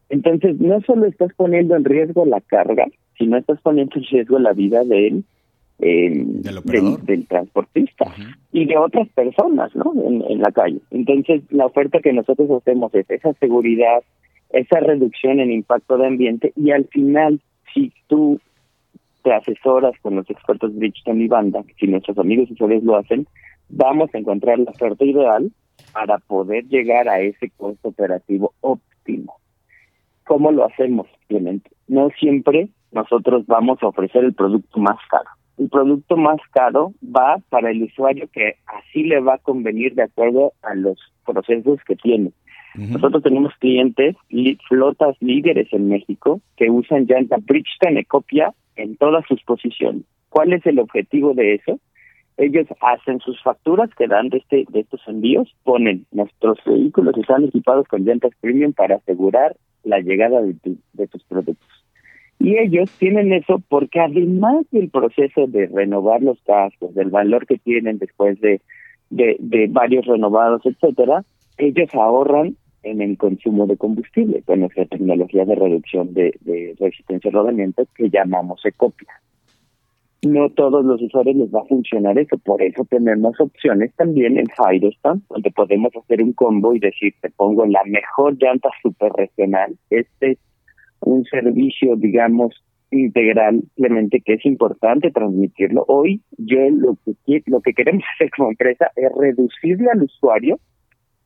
Entonces, 0.08 0.60
no 0.60 0.80
solo 0.82 1.06
estás 1.06 1.32
poniendo 1.36 1.74
en 1.74 1.84
riesgo 1.84 2.24
la 2.24 2.40
carga, 2.40 2.86
sino 3.18 3.36
estás 3.36 3.60
poniendo 3.62 3.96
en 3.96 4.04
riesgo 4.04 4.38
la 4.38 4.52
vida 4.52 4.84
de 4.84 5.08
él, 5.08 5.24
del, 5.78 7.26
transportista 7.26 8.06
y 8.50 8.64
de 8.64 8.78
otras 8.78 9.08
personas 9.08 9.74
¿no? 9.74 9.92
En, 10.06 10.22
en, 10.22 10.40
la 10.40 10.52
calle. 10.52 10.78
Entonces, 10.92 11.42
la 11.50 11.66
oferta 11.66 11.98
que 11.98 12.12
nosotros 12.12 12.48
hacemos 12.50 12.94
es 12.94 13.10
esa 13.10 13.32
seguridad, 13.34 14.04
esa 14.50 14.78
reducción 14.78 15.40
en 15.40 15.50
impacto 15.50 15.98
de 15.98 16.06
ambiente 16.06 16.52
y 16.54 16.70
al 16.70 16.86
final, 16.86 17.40
si 17.74 17.92
tú 18.06 18.38
te 19.26 19.32
asesoras 19.32 19.98
con 20.02 20.14
los 20.14 20.30
expertos 20.30 20.72
Bridgestone 20.76 21.24
y 21.24 21.26
Banda, 21.26 21.64
si 21.80 21.88
nuestros 21.88 22.16
amigos 22.16 22.48
y 22.48 22.52
ustedes 22.52 22.84
lo 22.84 22.94
hacen, 22.94 23.26
vamos 23.68 24.08
a 24.14 24.18
encontrar 24.18 24.56
la 24.60 24.70
oferta 24.70 25.04
ideal 25.04 25.50
para 25.92 26.18
poder 26.18 26.68
llegar 26.68 27.08
a 27.08 27.18
ese 27.18 27.50
costo 27.56 27.88
operativo 27.88 28.52
óptimo. 28.60 29.34
¿Cómo 30.28 30.52
lo 30.52 30.64
hacemos, 30.64 31.08
Clemente? 31.26 31.68
No 31.88 32.10
siempre 32.20 32.68
nosotros 32.92 33.44
vamos 33.48 33.82
a 33.82 33.88
ofrecer 33.88 34.22
el 34.22 34.32
producto 34.32 34.78
más 34.78 34.98
caro. 35.10 35.28
El 35.58 35.70
producto 35.70 36.16
más 36.16 36.38
caro 36.52 36.92
va 37.04 37.38
para 37.48 37.72
el 37.72 37.82
usuario 37.82 38.28
que 38.32 38.58
así 38.66 39.02
le 39.02 39.18
va 39.18 39.34
a 39.34 39.38
convenir 39.38 39.96
de 39.96 40.04
acuerdo 40.04 40.52
a 40.62 40.76
los 40.76 41.00
procesos 41.24 41.80
que 41.84 41.96
tiene. 41.96 42.30
Nosotros 42.76 43.24
tenemos 43.24 43.54
clientes, 43.58 44.14
flotas 44.68 45.16
líderes 45.18 45.66
en 45.72 45.88
México, 45.88 46.40
que 46.56 46.70
usan 46.70 47.06
llanta 47.06 47.38
Bridgestone 47.40 48.00
Ecopia 48.00 48.54
en 48.76 48.96
todas 48.96 49.24
sus 49.26 49.42
posiciones. 49.42 50.02
¿Cuál 50.28 50.52
es 50.52 50.64
el 50.66 50.78
objetivo 50.78 51.34
de 51.34 51.54
eso? 51.54 51.80
ellos 52.36 52.66
hacen 52.80 53.20
sus 53.20 53.42
facturas 53.42 53.90
que 53.96 54.06
dan 54.06 54.28
de, 54.28 54.38
este, 54.38 54.66
de 54.68 54.80
estos 54.80 55.00
envíos, 55.06 55.54
ponen 55.64 56.06
nuestros 56.12 56.58
vehículos 56.64 57.16
están 57.16 57.44
equipados 57.44 57.88
con 57.88 58.04
llantas 58.04 58.32
premium 58.40 58.72
para 58.72 58.96
asegurar 58.96 59.56
la 59.84 60.00
llegada 60.00 60.42
de, 60.42 60.54
de 60.92 61.06
tus 61.06 61.22
productos. 61.24 61.68
Y 62.38 62.58
ellos 62.58 62.90
tienen 62.98 63.32
eso 63.32 63.62
porque 63.68 64.00
además 64.00 64.66
del 64.70 64.90
proceso 64.90 65.46
de 65.46 65.66
renovar 65.66 66.22
los 66.22 66.38
cascos, 66.42 66.94
del 66.94 67.08
valor 67.08 67.46
que 67.46 67.56
tienen 67.56 67.98
después 67.98 68.38
de, 68.40 68.60
de, 69.08 69.36
de 69.38 69.68
varios 69.68 70.04
renovados, 70.04 70.60
etcétera, 70.66 71.24
ellos 71.56 71.88
ahorran 71.94 72.56
en 72.90 73.00
el 73.00 73.18
consumo 73.18 73.66
de 73.66 73.76
combustible 73.76 74.42
con 74.42 74.60
nuestra 74.60 74.86
tecnología 74.86 75.44
de 75.44 75.54
reducción 75.54 76.14
de, 76.14 76.34
de 76.40 76.74
resistencia 76.78 77.30
a 77.30 77.34
rodamiento 77.34 77.86
que 77.94 78.08
llamamos 78.10 78.64
Ecopia 78.64 79.20
no 80.26 80.50
todos 80.50 80.84
los 80.84 81.00
usuarios 81.02 81.36
les 81.36 81.54
va 81.54 81.60
a 81.60 81.66
funcionar 81.66 82.18
eso. 82.18 82.38
Por 82.38 82.62
eso 82.62 82.84
tenemos 82.88 83.38
opciones 83.40 83.94
también 83.96 84.38
en 84.38 84.46
Firestone, 84.46 85.22
donde 85.28 85.50
podemos 85.50 85.92
hacer 85.96 86.22
un 86.22 86.32
combo 86.32 86.74
y 86.74 86.78
decir, 86.78 87.14
te 87.20 87.30
pongo 87.30 87.66
la 87.66 87.82
mejor 87.84 88.36
llanta 88.38 88.68
super 88.82 89.12
regional. 89.12 89.76
Este 89.90 90.32
es 90.32 90.38
un 91.00 91.24
servicio, 91.24 91.96
digamos, 91.96 92.54
integral, 92.90 93.62
que 93.76 94.34
es 94.34 94.46
importante 94.46 95.10
transmitirlo. 95.10 95.84
Hoy 95.88 96.22
yo 96.38 96.58
lo 96.70 96.96
que, 97.04 97.42
lo 97.46 97.60
que 97.60 97.74
queremos 97.74 98.04
hacer 98.14 98.30
como 98.36 98.50
empresa 98.50 98.90
es 98.96 99.10
reducirle 99.16 99.90
al 99.90 100.02
usuario 100.02 100.58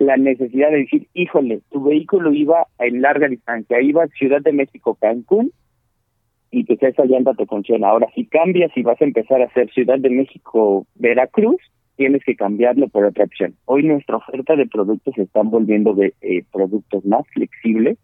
la 0.00 0.16
necesidad 0.16 0.70
de 0.70 0.78
decir, 0.78 1.06
híjole, 1.12 1.60
tu 1.70 1.84
vehículo 1.84 2.32
iba 2.32 2.66
en 2.78 3.02
larga 3.02 3.28
distancia, 3.28 3.80
iba 3.80 4.04
a 4.04 4.08
Ciudad 4.08 4.40
de 4.40 4.52
México, 4.52 4.96
Cancún, 4.98 5.52
y 6.50 6.64
que 6.64 6.78
esa 6.80 7.04
llanta 7.04 7.34
te 7.34 7.46
funciona. 7.46 7.88
Ahora, 7.88 8.08
si 8.14 8.26
cambias 8.26 8.72
y 8.74 8.82
vas 8.82 9.00
a 9.00 9.04
empezar 9.04 9.42
a 9.42 9.44
hacer 9.44 9.70
Ciudad 9.70 9.98
de 9.98 10.10
México, 10.10 10.86
Veracruz, 10.94 11.60
tienes 11.96 12.24
que 12.24 12.34
cambiarlo 12.34 12.88
por 12.88 13.04
otra 13.04 13.24
opción. 13.24 13.54
Hoy 13.66 13.82
nuestra 13.82 14.16
oferta 14.16 14.56
de 14.56 14.66
productos 14.66 15.14
se 15.14 15.22
están 15.22 15.50
volviendo 15.50 15.92
de 15.92 16.14
eh, 16.22 16.44
productos 16.50 17.04
más 17.04 17.28
flexibles, 17.28 17.98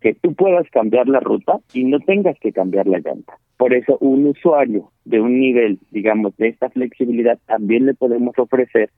que 0.00 0.14
tú 0.14 0.34
puedas 0.34 0.68
cambiar 0.70 1.08
la 1.08 1.20
ruta 1.20 1.58
y 1.72 1.84
no 1.84 2.00
tengas 2.00 2.38
que 2.38 2.52
cambiar 2.52 2.86
la 2.86 2.98
llanta. 2.98 3.38
Por 3.56 3.72
eso, 3.72 3.96
un 4.00 4.26
usuario 4.26 4.90
de 5.06 5.22
un 5.22 5.40
nivel, 5.40 5.78
digamos, 5.90 6.36
de 6.36 6.48
esta 6.48 6.68
flexibilidad, 6.68 7.38
también 7.46 7.86
le 7.86 7.94
podemos 7.94 8.38
ofrecer 8.38 8.90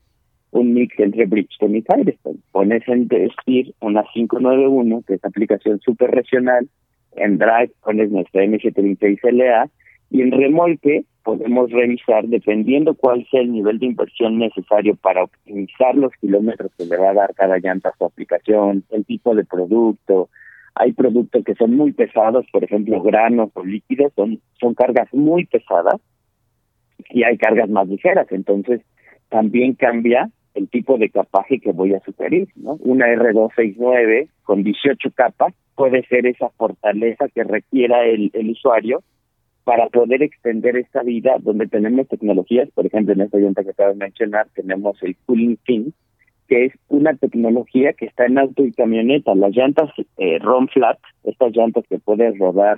un 0.50 0.74
mix 0.74 0.98
entre 0.98 1.26
Bridgestone 1.26 1.78
y 1.78 1.82
Firestone. 1.82 2.38
Pones 2.52 2.87
en 2.88 3.09
decir 3.09 3.74
una 3.80 4.04
591, 4.12 5.02
que 5.06 5.14
es 5.14 5.24
aplicación 5.24 5.80
super 5.80 6.11
regional, 6.11 6.68
en 7.16 7.38
Drive 7.38 7.72
pones 7.82 8.11
nuestra 8.11 8.44
M726LA 8.44 9.70
y 10.11 10.22
en 10.22 10.32
remolque 10.32 11.04
podemos 11.24 11.70
revisar 11.72 12.24
dependiendo 12.26 12.94
cuál 12.94 13.26
sea 13.30 13.40
el 13.40 13.50
nivel 13.50 13.80
de 13.80 13.87
inversión 13.87 14.38
necesario 14.38 14.94
para 14.94 15.24
optimizar 15.24 15.96
los 15.96 16.12
kilómetros 16.20 16.70
que 16.78 16.85
le 16.85 16.96
va 16.96 17.11
a 17.11 17.14
dar 17.14 17.35
cada 17.35 17.59
llanta 17.59 17.88
a 17.88 17.96
su 17.98 18.04
aplicación, 18.04 18.85
el 18.90 19.04
tipo 19.04 19.35
de 19.35 19.44
producto. 19.44 20.28
Hay 20.76 20.92
productos 20.92 21.42
que 21.44 21.54
son 21.54 21.74
muy 21.74 21.92
pesados, 21.92 22.46
por 22.52 22.62
ejemplo, 22.62 23.02
granos 23.02 23.50
o 23.54 23.64
líquidos, 23.64 24.12
son, 24.14 24.40
son 24.61 24.74
cargas 24.74 25.12
muy 25.12 25.46
pesadas 25.46 26.00
y 27.11 27.24
hay 27.24 27.37
cargas 27.38 27.68
más 27.70 27.88
ligeras. 27.88 28.28
Entonces, 28.30 28.82
también 29.28 29.74
cambia 29.74 30.30
el 30.54 30.68
tipo 30.68 30.98
de 30.98 31.10
capaje 31.10 31.60
que 31.60 31.72
voy 31.72 31.94
a 31.94 32.00
sugerir. 32.00 32.48
¿no? 32.56 32.78
Una 32.80 33.06
R269 33.06 34.28
con 34.42 34.62
18 34.62 35.10
capas 35.14 35.54
puede 35.74 36.06
ser 36.06 36.26
esa 36.26 36.48
fortaleza 36.50 37.28
que 37.28 37.44
requiera 37.44 38.04
el, 38.04 38.30
el 38.32 38.50
usuario 38.50 39.02
para 39.64 39.88
poder 39.88 40.22
extender 40.22 40.76
esta 40.76 41.02
vida 41.02 41.36
donde 41.40 41.66
tenemos 41.66 42.06
tecnologías, 42.06 42.70
por 42.70 42.86
ejemplo, 42.86 43.14
en 43.14 43.22
esta 43.22 43.38
llanta 43.38 43.64
que 43.64 43.70
acabo 43.70 43.90
de 43.90 43.96
mencionar, 43.96 44.46
tenemos 44.54 44.96
el 45.02 45.16
Cooling 45.26 45.56
Fin, 45.64 45.92
que 46.48 46.66
es 46.66 46.72
una 46.88 47.14
tecnología 47.14 47.92
que 47.92 48.06
está 48.06 48.26
en 48.26 48.38
auto 48.38 48.64
y 48.64 48.72
camioneta. 48.72 49.34
Las 49.34 49.56
llantas 49.56 49.90
eh, 50.18 50.38
ROM 50.38 50.68
Flat, 50.68 50.98
estas 51.24 51.54
llantas 51.54 51.84
que 51.88 51.98
puedes 51.98 52.38
rodar 52.38 52.76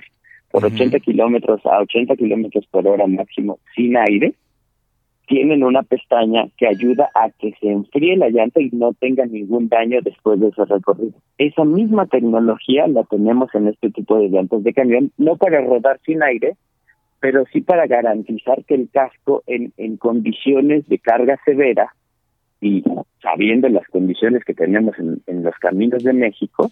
por 0.51 0.65
80 0.65 0.99
kilómetros 1.01 1.63
a 1.65 1.79
80 1.81 2.15
kilómetros 2.15 2.65
por 2.71 2.87
hora 2.87 3.05
máximo 3.05 3.59
sin 3.75 3.95
aire, 3.95 4.33
tienen 5.29 5.63
una 5.63 5.83
pestaña 5.83 6.47
que 6.57 6.67
ayuda 6.67 7.11
a 7.13 7.29
que 7.29 7.53
se 7.61 7.69
enfríe 7.69 8.17
la 8.17 8.29
llanta 8.29 8.59
y 8.61 8.71
no 8.71 8.93
tenga 8.93 9.27
ningún 9.27 9.69
daño 9.69 9.99
después 10.01 10.39
de 10.39 10.47
ese 10.47 10.65
recorrido. 10.65 11.13
Esa 11.37 11.63
misma 11.63 12.07
tecnología 12.07 12.87
la 12.87 13.03
tenemos 13.03 13.53
en 13.53 13.67
este 13.67 13.91
tipo 13.91 14.17
de 14.17 14.29
llantas 14.29 14.63
de 14.63 14.73
camión, 14.73 15.11
no 15.17 15.35
para 15.37 15.61
rodar 15.61 15.99
sin 16.03 16.23
aire, 16.23 16.55
pero 17.19 17.45
sí 17.53 17.61
para 17.61 17.85
garantizar 17.85 18.65
que 18.65 18.73
el 18.73 18.89
casco 18.91 19.43
en, 19.45 19.71
condiciones 19.97 20.89
de 20.89 20.97
carga 20.97 21.37
severa 21.45 21.93
y 22.59 22.83
sabiendo 23.21 23.69
las 23.69 23.87
condiciones 23.87 24.43
que 24.43 24.55
tenemos 24.55 24.97
en, 24.97 25.21
en 25.27 25.43
los 25.43 25.53
caminos 25.59 26.03
de 26.03 26.13
México, 26.13 26.71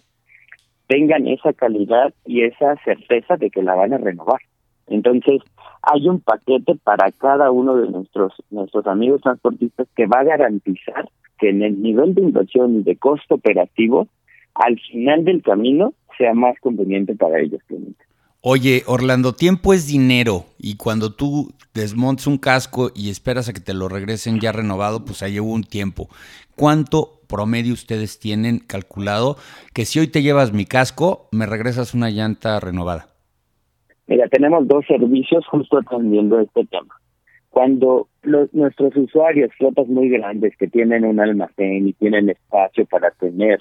tengan 0.88 1.28
esa 1.28 1.52
calidad 1.52 2.12
y 2.26 2.42
esa 2.42 2.74
certeza 2.84 3.36
de 3.36 3.50
que 3.50 3.62
la 3.62 3.76
van 3.76 3.92
a 3.92 3.98
renovar. 3.98 4.40
Entonces, 4.88 5.42
hay 5.82 6.08
un 6.08 6.20
paquete 6.20 6.74
para 6.82 7.10
cada 7.12 7.50
uno 7.50 7.76
de 7.76 7.88
nuestros 7.88 8.32
nuestros 8.50 8.86
amigos 8.86 9.20
transportistas 9.22 9.86
que 9.96 10.06
va 10.06 10.20
a 10.20 10.24
garantizar 10.24 11.08
que 11.38 11.50
en 11.50 11.62
el 11.62 11.80
nivel 11.80 12.14
de 12.14 12.22
inversión 12.22 12.80
y 12.80 12.82
de 12.82 12.96
costo 12.96 13.36
operativo, 13.36 14.08
al 14.54 14.78
final 14.80 15.24
del 15.24 15.42
camino, 15.42 15.94
sea 16.16 16.34
más 16.34 16.58
conveniente 16.60 17.14
para 17.14 17.40
ellos. 17.40 17.60
Oye, 18.40 18.82
Orlando, 18.86 19.34
tiempo 19.34 19.72
es 19.72 19.86
dinero 19.86 20.46
y 20.58 20.76
cuando 20.76 21.12
tú 21.12 21.52
desmontes 21.74 22.26
un 22.26 22.38
casco 22.38 22.90
y 22.94 23.10
esperas 23.10 23.48
a 23.48 23.52
que 23.52 23.60
te 23.60 23.74
lo 23.74 23.88
regresen 23.88 24.40
ya 24.40 24.52
renovado, 24.52 25.04
pues 25.04 25.22
ahí 25.22 25.32
lleva 25.32 25.46
un 25.46 25.64
tiempo. 25.64 26.08
¿Cuánto 26.56 27.20
promedio 27.28 27.72
ustedes 27.72 28.18
tienen 28.18 28.58
calculado 28.58 29.36
que 29.74 29.84
si 29.84 30.00
hoy 30.00 30.08
te 30.08 30.22
llevas 30.22 30.52
mi 30.52 30.66
casco, 30.66 31.28
me 31.30 31.46
regresas 31.46 31.94
una 31.94 32.10
llanta 32.10 32.58
renovada? 32.58 33.17
Mira, 34.08 34.26
tenemos 34.28 34.66
dos 34.66 34.84
servicios 34.86 35.46
justo 35.46 35.78
atendiendo 35.78 36.40
este 36.40 36.64
tema. 36.64 36.94
Cuando 37.50 38.08
los, 38.22 38.52
nuestros 38.54 38.96
usuarios, 38.96 39.50
flotas 39.56 39.86
muy 39.86 40.08
grandes 40.08 40.56
que 40.56 40.66
tienen 40.66 41.04
un 41.04 41.20
almacén 41.20 41.88
y 41.88 41.92
tienen 41.92 42.30
espacio 42.30 42.86
para 42.86 43.10
tener 43.12 43.60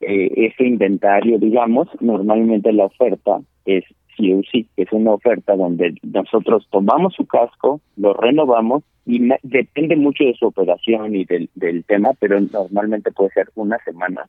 eh, 0.00 0.30
ese 0.36 0.64
inventario, 0.64 1.38
digamos, 1.38 1.88
normalmente 2.00 2.72
la 2.72 2.86
oferta 2.86 3.40
es 3.64 3.84
o 4.28 4.42
sí, 4.50 4.68
es 4.76 4.92
una 4.92 5.12
oferta 5.12 5.56
donde 5.56 5.94
nosotros 6.02 6.66
tomamos 6.70 7.14
su 7.14 7.26
casco, 7.26 7.80
lo 7.96 8.12
renovamos 8.12 8.84
y 9.06 9.30
depende 9.42 9.96
mucho 9.96 10.24
de 10.24 10.34
su 10.34 10.46
operación 10.46 11.16
y 11.16 11.24
del, 11.24 11.48
del 11.54 11.84
tema, 11.84 12.10
pero 12.20 12.38
normalmente 12.38 13.12
puede 13.12 13.30
ser 13.30 13.48
una 13.54 13.78
semana 13.78 14.26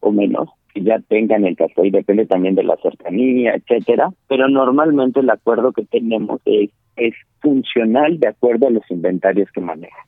o 0.00 0.12
menos 0.12 0.50
que 0.76 0.82
ya 0.82 0.98
tengan 1.08 1.46
el 1.46 1.56
casco 1.56 1.86
y 1.86 1.90
depende 1.90 2.26
también 2.26 2.54
de 2.54 2.62
la 2.62 2.76
cercanía, 2.76 3.54
etcétera, 3.54 4.10
pero 4.28 4.46
normalmente 4.46 5.20
el 5.20 5.30
acuerdo 5.30 5.72
que 5.72 5.86
tenemos 5.86 6.42
es, 6.44 6.70
es 6.96 7.14
funcional 7.40 8.20
de 8.20 8.28
acuerdo 8.28 8.66
a 8.66 8.70
los 8.70 8.82
inventarios 8.90 9.50
que 9.52 9.62
maneja. 9.62 10.06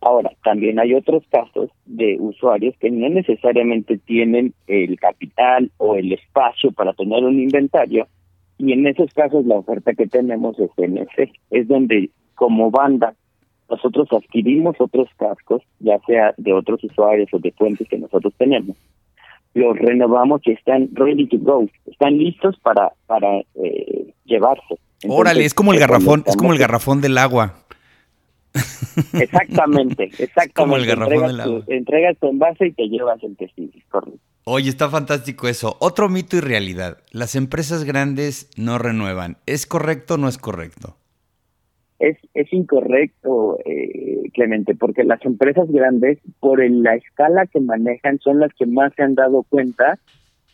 Ahora, 0.00 0.30
también 0.44 0.78
hay 0.78 0.94
otros 0.94 1.24
casos 1.30 1.70
de 1.84 2.16
usuarios 2.20 2.76
que 2.78 2.92
no 2.92 3.08
necesariamente 3.08 3.98
tienen 3.98 4.54
el 4.68 4.98
capital 5.00 5.72
o 5.78 5.96
el 5.96 6.12
espacio 6.12 6.70
para 6.70 6.92
tener 6.92 7.24
un 7.24 7.40
inventario 7.40 8.06
y 8.58 8.72
en 8.72 8.86
esos 8.86 9.12
casos 9.12 9.44
la 9.46 9.56
oferta 9.56 9.94
que 9.94 10.06
tenemos 10.06 10.56
es 10.60 10.70
NC, 10.76 11.32
es 11.50 11.66
donde 11.66 12.10
como 12.36 12.70
banda 12.70 13.14
nosotros 13.68 14.06
adquirimos 14.12 14.76
otros 14.78 15.08
cascos, 15.16 15.62
ya 15.80 15.98
sea 16.06 16.34
de 16.36 16.52
otros 16.52 16.84
usuarios 16.84 17.28
o 17.32 17.40
de 17.40 17.50
fuentes 17.50 17.88
que 17.88 17.98
nosotros 17.98 18.32
tenemos, 18.38 18.76
los 19.54 19.76
renovamos 19.78 20.40
y 20.44 20.52
están 20.52 20.88
ready 20.92 21.26
to 21.28 21.38
go, 21.38 21.68
están 21.86 22.18
listos 22.18 22.56
para 22.62 22.92
para 23.06 23.40
eh, 23.54 24.12
llevarse. 24.24 24.76
Órale, 25.06 25.44
es 25.44 25.54
como 25.54 25.72
el 25.72 25.78
garrafón, 25.78 26.22
es 26.26 26.36
como 26.36 26.52
el 26.52 26.58
garrafón 26.58 27.00
del 27.00 27.18
agua. 27.18 27.54
Exactamente, 29.14 30.04
exactamente. 30.18 30.52
Como 30.54 30.76
el 30.76 30.86
garrafón 30.86 31.26
del 31.26 31.40
agua. 31.40 31.62
entregas 31.68 32.16
tu 32.18 32.28
envase 32.28 32.66
y 32.66 32.72
te 32.72 32.88
llevas 32.88 33.22
el 33.22 33.36
testigo, 33.36 33.72
correcto. 33.88 34.20
Oye, 34.44 34.68
está 34.68 34.90
fantástico 34.90 35.46
eso. 35.46 35.76
Otro 35.78 36.08
mito 36.08 36.36
y 36.36 36.40
realidad. 36.40 36.98
Las 37.12 37.36
empresas 37.36 37.84
grandes 37.84 38.50
no 38.56 38.76
renuevan. 38.78 39.36
¿Es 39.46 39.66
correcto 39.66 40.14
o 40.14 40.18
no 40.18 40.28
es 40.28 40.36
correcto? 40.36 40.96
Es, 42.02 42.18
es 42.34 42.52
incorrecto, 42.52 43.58
eh, 43.64 44.28
Clemente, 44.34 44.74
porque 44.74 45.04
las 45.04 45.24
empresas 45.24 45.70
grandes, 45.70 46.18
por 46.40 46.58
la 46.68 46.96
escala 46.96 47.46
que 47.46 47.60
manejan, 47.60 48.18
son 48.18 48.40
las 48.40 48.52
que 48.54 48.66
más 48.66 48.92
se 48.94 49.02
han 49.02 49.14
dado 49.14 49.44
cuenta 49.44 49.98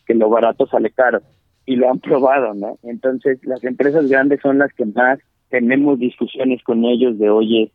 que 0.07 0.15
lo 0.15 0.29
barato 0.29 0.67
sale 0.67 0.91
caro 0.91 1.21
y 1.65 1.77
lo 1.77 1.91
han 1.91 2.01
probado, 2.01 2.53
¿no? 2.53 2.79
Entonces, 2.83 3.39
las 3.45 3.65
empresas 3.65 4.09
grandes 4.09 4.41
son 4.43 4.59
las 4.59 4.75
que 4.75 4.85
más 4.85 5.21
tenemos 5.49 5.99
discusiones 5.99 6.63
con 6.65 6.85
ellos 6.85 7.19
de, 7.19 7.31
oye, 7.31 7.73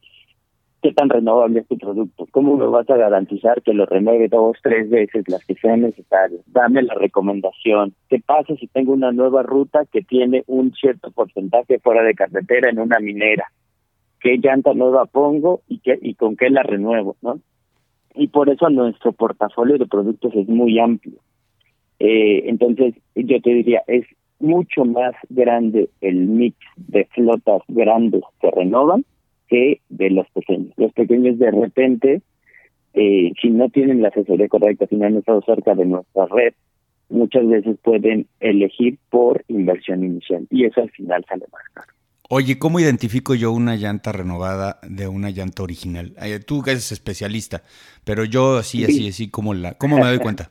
¿qué 0.84 0.94
tan 0.94 1.10
renovable 1.10 1.62
es 1.62 1.68
tu 1.68 1.78
producto? 1.78 2.28
¿Cómo 2.30 2.58
me 2.58 2.68
vas 2.68 2.88
a 2.92 2.98
garantizar 2.98 3.64
que 3.64 3.74
lo 3.74 3.88
renueve 3.88 4.28
dos, 4.28 4.58
tres 4.62 4.88
veces, 4.92 5.28
las 5.28 5.44
que 5.46 5.56
sean 5.56 5.82
necesarias? 5.82 6.42
Dame 6.46 6.84
la 6.84 6.94
recomendación. 6.94 7.96
¿Qué 8.08 8.20
pasa 8.24 8.56
si 8.56 8.68
tengo 8.68 8.94
una 8.94 9.12
nueva 9.12 9.42
ruta 9.42 9.86
que 9.92 10.04
tiene 10.04 10.44
un 10.46 10.74
cierto 10.74 11.10
porcentaje 11.10 11.80
fuera 11.80 12.04
de 12.04 12.14
carretera 12.14 12.70
en 12.70 12.78
una 12.78 13.00
minera? 13.00 13.48
Qué 14.24 14.38
llanta 14.38 14.74
nueva 14.74 15.06
pongo 15.06 15.62
y 15.68 15.80
qué 15.80 16.00
y 16.02 16.16
con 16.16 16.38
qué 16.38 16.50
la 16.50 16.64
renuevo, 16.64 17.18
¿no? 17.22 17.40
Y 18.16 18.28
por 18.28 18.50
eso 18.50 18.70
nuestro 18.70 19.12
portafolio 19.12 19.78
de 19.78 19.86
productos 19.86 20.34
es 20.34 20.48
muy 20.48 20.80
amplio. 20.80 21.20
Eh, 22.00 22.44
entonces, 22.48 22.96
yo 23.16 23.42
te 23.42 23.50
diría, 23.50 23.84
es 23.88 24.06
mucho 24.40 24.86
más 24.86 25.14
grande 25.30 25.90
el 26.00 26.16
mix 26.28 26.56
de 26.78 27.06
flotas 27.06 27.62
grandes 27.68 28.22
que 28.40 28.50
renovan 28.50 29.04
que 29.48 29.82
de 29.90 30.10
los 30.10 30.30
pequeños. 30.30 30.74
Los 30.78 30.94
pequeños 30.94 31.38
de 31.38 31.52
repente, 31.52 32.22
eh, 32.94 33.34
si 33.42 33.50
no 33.50 33.70
tienen 33.70 34.02
la 34.02 34.08
asesoría 34.08 34.48
correcta, 34.48 34.88
si 34.88 34.96
no 34.96 35.06
han 35.06 35.18
estado 35.18 35.42
cerca 35.42 35.76
de 35.76 35.86
nuestra 35.86 36.28
red, 36.28 36.54
muchas 37.10 37.46
veces 37.48 37.78
pueden 37.84 38.28
elegir 38.40 38.98
por 39.10 39.44
inversión 39.50 40.04
inicial 40.04 40.48
y 40.50 40.66
eso 40.66 40.82
al 40.82 40.92
final 40.92 41.26
sale 41.28 41.46
más 41.52 41.64
caro. 41.74 42.03
Oye, 42.36 42.58
¿cómo 42.58 42.80
identifico 42.80 43.36
yo 43.36 43.52
una 43.52 43.76
llanta 43.76 44.12
renovada 44.12 44.80
de 44.82 45.08
una 45.08 45.30
llanta 45.30 45.62
original? 45.62 46.16
Tú 46.48 46.64
que 46.64 46.72
eres 46.72 46.92
especialista, 46.92 47.62
pero 48.04 48.26
yo 48.26 48.58
así, 48.58 48.84
así, 48.84 49.08
así, 49.10 49.30
¿cómo, 49.30 49.54
la, 49.54 49.74
¿cómo 49.78 49.98
me 50.00 50.08
doy 50.08 50.18
cuenta? 50.18 50.50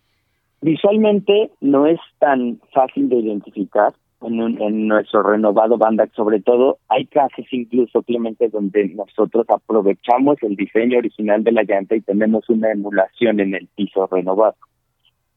Visualmente 0.62 1.50
no 1.60 1.86
es 1.86 2.00
tan 2.18 2.58
fácil 2.72 3.10
de 3.10 3.16
identificar 3.16 3.92
en, 4.22 4.40
en 4.40 4.88
nuestro 4.88 5.22
renovado 5.22 5.76
Bandac, 5.76 6.14
sobre 6.14 6.40
todo 6.40 6.78
hay 6.88 7.04
casos 7.04 7.44
incluso, 7.50 8.02
Clemente, 8.04 8.48
donde 8.48 8.88
nosotros 8.88 9.44
aprovechamos 9.50 10.42
el 10.42 10.56
diseño 10.56 10.96
original 10.96 11.44
de 11.44 11.52
la 11.52 11.62
llanta 11.64 11.94
y 11.94 12.00
tenemos 12.00 12.48
una 12.48 12.72
emulación 12.72 13.40
en 13.40 13.54
el 13.54 13.68
piso 13.76 14.08
renovado. 14.10 14.56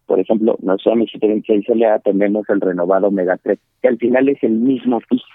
Por 0.06 0.21
ejemplo, 0.21 0.56
nosotros 0.62 1.01
en 1.01 1.08
726 1.08 1.77
LA 1.77 1.99
tenemos 1.99 2.49
el 2.49 2.62
renovado 2.62 3.12
Mega 3.12 3.36
3, 3.36 3.60
que 3.82 3.88
al 3.89 3.97
final 3.97 4.30
es 4.30 4.41
el 4.41 4.54
mismo 4.54 5.01
piso 5.01 5.25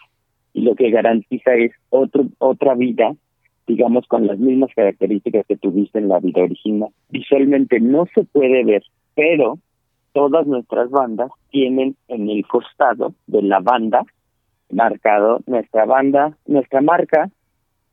y 0.57 0.63
lo 0.63 0.75
que 0.75 0.91
garantiza 0.91 1.55
es 1.55 1.73
otro, 1.91 2.25
otra 2.39 2.75
vida, 2.75 3.15
digamos, 3.67 4.07
con 4.07 4.27
las 4.27 4.39
mismas 4.39 4.71
características 4.75 5.45
que 5.47 5.59
tuviste 5.59 5.99
en 5.99 6.09
la 6.09 6.19
vida 6.19 6.45
original. 6.45 6.89
Visualmente 7.11 7.79
no 7.79 8.07
se 8.15 8.25
puede 8.25 8.65
ver, 8.65 8.83
pero 9.15 9.59
todas 10.15 10.47
nuestras 10.47 10.89
bandas 10.89 11.31
tienen 11.51 11.95
en 12.09 12.31
el 12.31 12.47
costado 12.47 13.13
de 13.27 13.43
la 13.43 13.61
banda 13.61 14.03
marcado 14.71 15.41
nuestra 15.47 15.85
banda, 15.85 16.39
nuestra 16.47 16.81
marca, 16.81 17.29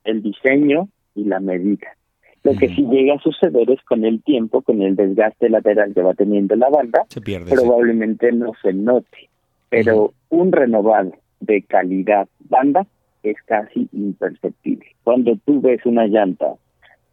el 0.05 0.23
diseño 0.23 0.87
y 1.15 1.25
la 1.25 1.41
medida. 1.41 1.97
Lo 2.43 2.53
que 2.53 2.69
sí 2.69 2.87
llega 2.89 3.15
a 3.15 3.19
suceder 3.19 3.71
es 3.71 3.81
con 3.83 4.05
el 4.05 4.23
tiempo, 4.23 4.61
con 4.61 4.81
el 4.81 4.95
desgaste 4.95 5.49
lateral 5.49 5.93
que 5.93 6.01
va 6.01 6.13
teniendo 6.13 6.55
la 6.55 6.69
banda, 6.69 7.05
probablemente 7.49 8.31
no 8.31 8.53
se 8.61 8.71
note. 8.71 9.29
Pero 9.69 10.13
un 10.29 10.53
renovado 10.53 11.11
de 11.45 11.61
calidad 11.63 12.27
banda 12.49 12.85
es 13.23 13.37
casi 13.45 13.87
imperceptible. 13.93 14.85
Cuando 15.03 15.37
tú 15.45 15.61
ves 15.61 15.85
una 15.85 16.07
llanta 16.07 16.55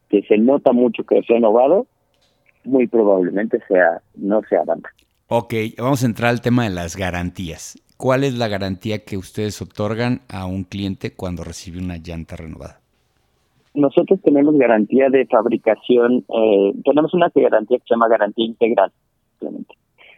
que 0.09 0.21
se 0.23 0.37
nota 0.37 0.73
mucho 0.73 1.03
que 1.03 1.19
es 1.19 1.27
renovado, 1.27 1.87
muy 2.63 2.87
probablemente 2.87 3.59
sea 3.67 4.01
no 4.15 4.41
sea 4.49 4.63
banda. 4.63 4.89
Ok, 5.27 5.53
vamos 5.77 6.03
a 6.03 6.05
entrar 6.05 6.29
al 6.29 6.41
tema 6.41 6.65
de 6.65 6.71
las 6.71 6.97
garantías. 6.97 7.77
¿Cuál 7.97 8.23
es 8.23 8.37
la 8.37 8.47
garantía 8.47 9.05
que 9.05 9.15
ustedes 9.15 9.61
otorgan 9.61 10.21
a 10.27 10.45
un 10.45 10.63
cliente 10.63 11.13
cuando 11.13 11.43
recibe 11.43 11.79
una 11.79 11.97
llanta 11.97 12.35
renovada? 12.35 12.81
Nosotros 13.73 14.19
tenemos 14.21 14.57
garantía 14.57 15.09
de 15.09 15.25
fabricación, 15.27 16.25
eh, 16.27 16.73
tenemos 16.83 17.13
una 17.13 17.31
garantía 17.33 17.77
que 17.77 17.83
se 17.87 17.93
llama 17.93 18.09
garantía 18.09 18.45
integral. 18.45 18.91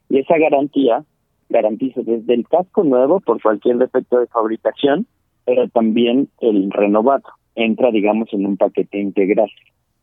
Y 0.09 0.19
esa 0.19 0.37
garantía 0.37 1.03
garantiza 1.49 2.01
desde 2.03 2.33
el 2.33 2.47
casco 2.47 2.83
nuevo 2.83 3.19
por 3.19 3.41
cualquier 3.41 3.77
defecto 3.77 4.19
de 4.19 4.27
fabricación, 4.27 5.05
pero 5.45 5.67
también 5.69 6.29
el 6.41 6.71
renovado 6.71 7.23
entra, 7.55 7.91
digamos, 7.91 8.29
en 8.33 8.45
un 8.45 8.57
paquete 8.57 8.99
integral. 8.99 9.49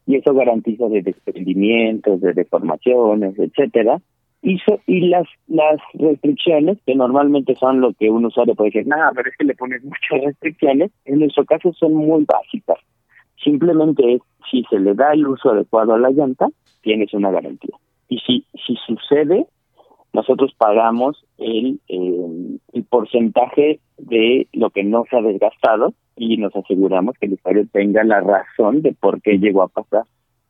Y 0.07 0.17
eso 0.17 0.35
garantiza 0.35 0.89
de 0.89 1.03
desprendimientos, 1.03 2.21
de 2.21 2.33
deformaciones, 2.33 3.39
etcétera. 3.39 4.01
Y, 4.43 4.59
y 4.87 5.01
las 5.09 5.27
las 5.49 5.79
restricciones, 5.95 6.79
que 6.87 6.95
normalmente 6.95 7.55
son 7.57 7.81
lo 7.81 7.93
que 7.93 8.11
un 8.11 8.25
usuario 8.25 8.55
puede 8.55 8.71
decir, 8.71 8.87
nada, 8.87 9.13
pero 9.15 9.29
es 9.29 9.37
que 9.37 9.45
le 9.45 9.55
pones 9.55 9.85
muchas 9.85 10.25
restricciones, 10.25 10.91
en 11.05 11.21
nuestro 11.21 11.45
caso 11.45 11.73
son 11.75 11.95
muy 11.95 12.25
básicas. 12.25 12.79
Simplemente 13.43 14.15
es, 14.15 14.23
si 14.51 14.65
se 14.71 14.79
le 14.79 14.95
da 14.95 15.13
el 15.13 15.27
uso 15.27 15.51
adecuado 15.51 15.95
a 15.95 15.99
la 15.99 16.11
llanta, 16.11 16.49
tienes 16.83 17.13
una 17.13 17.31
garantía. 17.31 17.77
Y 18.09 18.19
si, 18.21 18.45
si 18.67 18.77
sucede, 18.87 19.47
nosotros 20.13 20.53
pagamos 20.57 21.25
el, 21.39 21.81
eh, 21.89 22.59
el 22.73 22.85
porcentaje 22.85 23.81
de 23.99 24.49
lo 24.53 24.71
que 24.71 24.83
no 24.83 25.05
se 25.09 25.17
ha 25.17 25.23
desgastado 25.23 25.95
y 26.17 26.37
nos 26.37 26.55
aseguramos 26.55 27.15
que 27.19 27.27
el 27.27 27.35
usuario 27.35 27.67
tenga 27.73 28.05
la 28.05 28.21
razón 28.21 28.83
de 28.83 28.93
por 28.93 29.23
qué 29.23 29.39
llegó 29.39 29.63
a 29.63 29.69
pasar. 29.69 30.05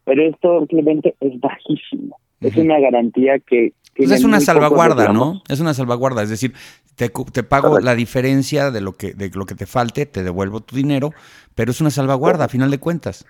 Pero 0.04 0.22
esto 0.22 0.60
simplemente 0.60 1.14
es 1.20 1.38
bajísimo. 1.38 2.18
Es 2.40 2.56
una 2.56 2.80
garantía 2.80 3.38
que... 3.38 3.74
Pues 3.94 4.10
es 4.12 4.24
una 4.24 4.40
salvaguarda, 4.40 5.12
¿no? 5.12 5.42
Es 5.48 5.60
una 5.60 5.74
salvaguarda, 5.74 6.22
es 6.22 6.30
decir, 6.30 6.54
te, 6.96 7.10
te 7.10 7.42
pago 7.42 7.80
la 7.80 7.94
diferencia 7.94 8.70
de 8.70 8.80
lo 8.80 8.92
que 8.92 9.12
de 9.12 9.30
lo 9.34 9.44
que 9.44 9.54
te 9.54 9.66
falte, 9.66 10.06
te 10.06 10.22
devuelvo 10.22 10.60
tu 10.60 10.76
dinero, 10.76 11.10
pero 11.54 11.70
es 11.70 11.80
una 11.80 11.90
salvaguarda 11.90 12.44
a 12.44 12.48
final 12.48 12.70
de 12.70 12.78
cuentas. 12.78 13.26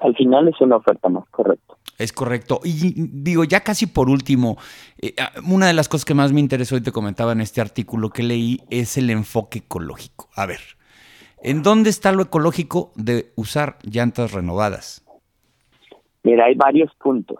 Al 0.00 0.14
final 0.14 0.48
es 0.48 0.60
una 0.60 0.76
oferta 0.76 1.08
más, 1.08 1.24
correcto. 1.30 1.76
Es 1.98 2.12
correcto. 2.12 2.60
Y 2.64 2.94
digo, 2.96 3.44
ya 3.44 3.60
casi 3.60 3.86
por 3.86 4.10
último, 4.10 4.56
eh, 5.00 5.14
ah, 5.18 5.32
una 5.48 5.66
de 5.66 5.74
las 5.74 5.88
cosas 5.88 6.04
que 6.04 6.14
más 6.14 6.32
me 6.32 6.40
interesó 6.40 6.76
y 6.76 6.82
te 6.82 6.92
comentaba 6.92 7.32
en 7.32 7.40
este 7.40 7.60
artículo 7.60 8.10
que 8.10 8.22
leí 8.22 8.60
es 8.70 8.96
el 8.98 9.10
enfoque 9.10 9.60
ecológico. 9.60 10.28
A 10.34 10.46
ver, 10.46 10.60
¿en 11.42 11.62
dónde 11.62 11.90
está 11.90 12.12
lo 12.12 12.22
ecológico 12.22 12.92
de 12.96 13.32
usar 13.36 13.78
llantas 13.82 14.32
renovadas? 14.32 15.04
Mira, 16.24 16.46
hay 16.46 16.54
varios 16.54 16.92
puntos. 16.96 17.38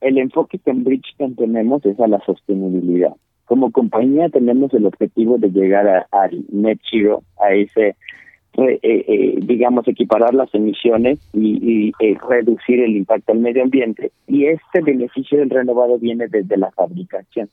el 0.00 0.18
enfoque 0.18 0.58
que 0.58 0.70
en 0.70 0.84
Bridgestone 0.84 1.34
tenemos 1.34 1.84
es 1.84 1.98
a 2.00 2.06
la 2.06 2.20
sostenibilidad. 2.24 3.12
Como 3.46 3.72
compañía 3.72 4.28
tenemos 4.28 4.72
el 4.72 4.86
objetivo 4.86 5.36
de 5.38 5.50
llegar 5.50 6.06
al 6.10 6.44
net 6.50 6.78
zero, 6.90 7.22
a 7.38 7.52
ese 7.52 7.96
eh, 8.58 8.78
eh, 8.82 9.38
digamos, 9.40 9.88
equiparar 9.88 10.34
las 10.34 10.54
emisiones 10.54 11.18
y, 11.32 11.92
eh, 12.00 12.18
reducir 12.28 12.80
el 12.80 12.96
impacto 12.96 13.32
al 13.32 13.38
medio 13.38 13.62
ambiente. 13.62 14.12
Y 14.26 14.44
este 14.44 14.82
beneficio 14.82 15.38
del 15.38 15.48
renovado 15.48 15.98
viene 15.98 16.28
desde 16.28 16.58
la 16.58 16.70
fabricación. 16.70 17.48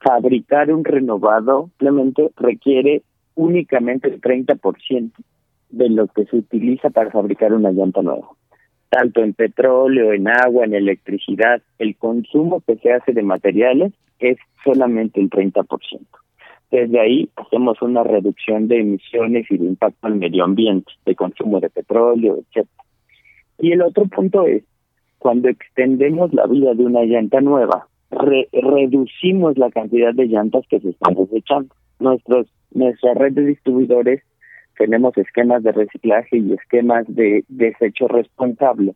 Fabricar 0.00 0.72
un 0.72 0.84
renovado 0.84 1.70
simplemente 1.78 2.30
requiere 2.36 3.02
únicamente 3.34 4.08
el 4.08 4.20
30% 4.20 5.10
de 5.70 5.88
lo 5.88 6.06
que 6.06 6.24
se 6.26 6.36
utiliza 6.36 6.90
para 6.90 7.10
fabricar 7.10 7.52
una 7.52 7.72
llanta 7.72 8.02
nueva. 8.02 8.28
Tanto 8.90 9.22
en 9.22 9.32
petróleo, 9.32 10.12
en 10.12 10.28
agua, 10.28 10.66
en 10.66 10.74
electricidad, 10.74 11.62
el 11.78 11.96
consumo 11.96 12.60
que 12.60 12.76
se 12.76 12.92
hace 12.92 13.12
de 13.12 13.22
materiales 13.22 13.92
es 14.20 14.38
solamente 14.62 15.20
el 15.20 15.30
30%. 15.30 15.66
Desde 16.72 16.98
ahí 16.98 17.28
hacemos 17.36 17.82
una 17.82 18.02
reducción 18.02 18.66
de 18.66 18.80
emisiones 18.80 19.44
y 19.50 19.58
de 19.58 19.66
impacto 19.66 20.06
al 20.06 20.16
medio 20.16 20.42
ambiente, 20.42 20.90
de 21.04 21.14
consumo 21.14 21.60
de 21.60 21.68
petróleo, 21.68 22.38
etc. 22.38 22.66
Y 23.58 23.72
el 23.72 23.82
otro 23.82 24.06
punto 24.06 24.46
es, 24.46 24.64
cuando 25.18 25.50
extendemos 25.50 26.32
la 26.32 26.46
vida 26.46 26.72
de 26.72 26.82
una 26.82 27.02
llanta 27.02 27.42
nueva, 27.42 27.88
reducimos 28.10 29.58
la 29.58 29.70
cantidad 29.70 30.14
de 30.14 30.26
llantas 30.26 30.64
que 30.66 30.80
se 30.80 30.88
están 30.88 31.14
desechando. 31.14 31.74
Nuestros, 32.00 32.46
nuestra 32.72 33.12
red 33.12 33.34
de 33.34 33.44
distribuidores 33.44 34.22
tenemos 34.78 35.14
esquemas 35.18 35.62
de 35.62 35.72
reciclaje 35.72 36.38
y 36.38 36.54
esquemas 36.54 37.04
de 37.06 37.44
desecho 37.48 38.08
responsable, 38.08 38.94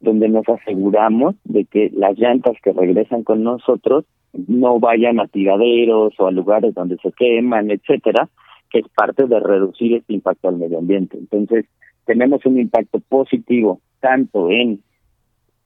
donde 0.00 0.28
nos 0.28 0.48
aseguramos 0.48 1.34
de 1.44 1.64
que 1.64 1.90
las 1.94 2.18
llantas 2.18 2.56
que 2.62 2.72
regresan 2.72 3.24
con 3.24 3.42
nosotros 3.42 4.04
no 4.32 4.78
vayan 4.78 5.20
a 5.20 5.26
tiraderos 5.26 6.14
o 6.18 6.26
a 6.26 6.30
lugares 6.30 6.74
donde 6.74 6.96
se 6.98 7.12
queman, 7.12 7.70
etcétera, 7.70 8.28
que 8.70 8.80
es 8.80 8.88
parte 8.94 9.26
de 9.26 9.40
reducir 9.40 9.94
este 9.94 10.12
impacto 10.12 10.48
al 10.48 10.56
medio 10.56 10.78
ambiente. 10.78 11.16
Entonces, 11.18 11.66
tenemos 12.04 12.44
un 12.46 12.58
impacto 12.58 13.00
positivo 13.08 13.80
tanto 14.00 14.50
en 14.50 14.80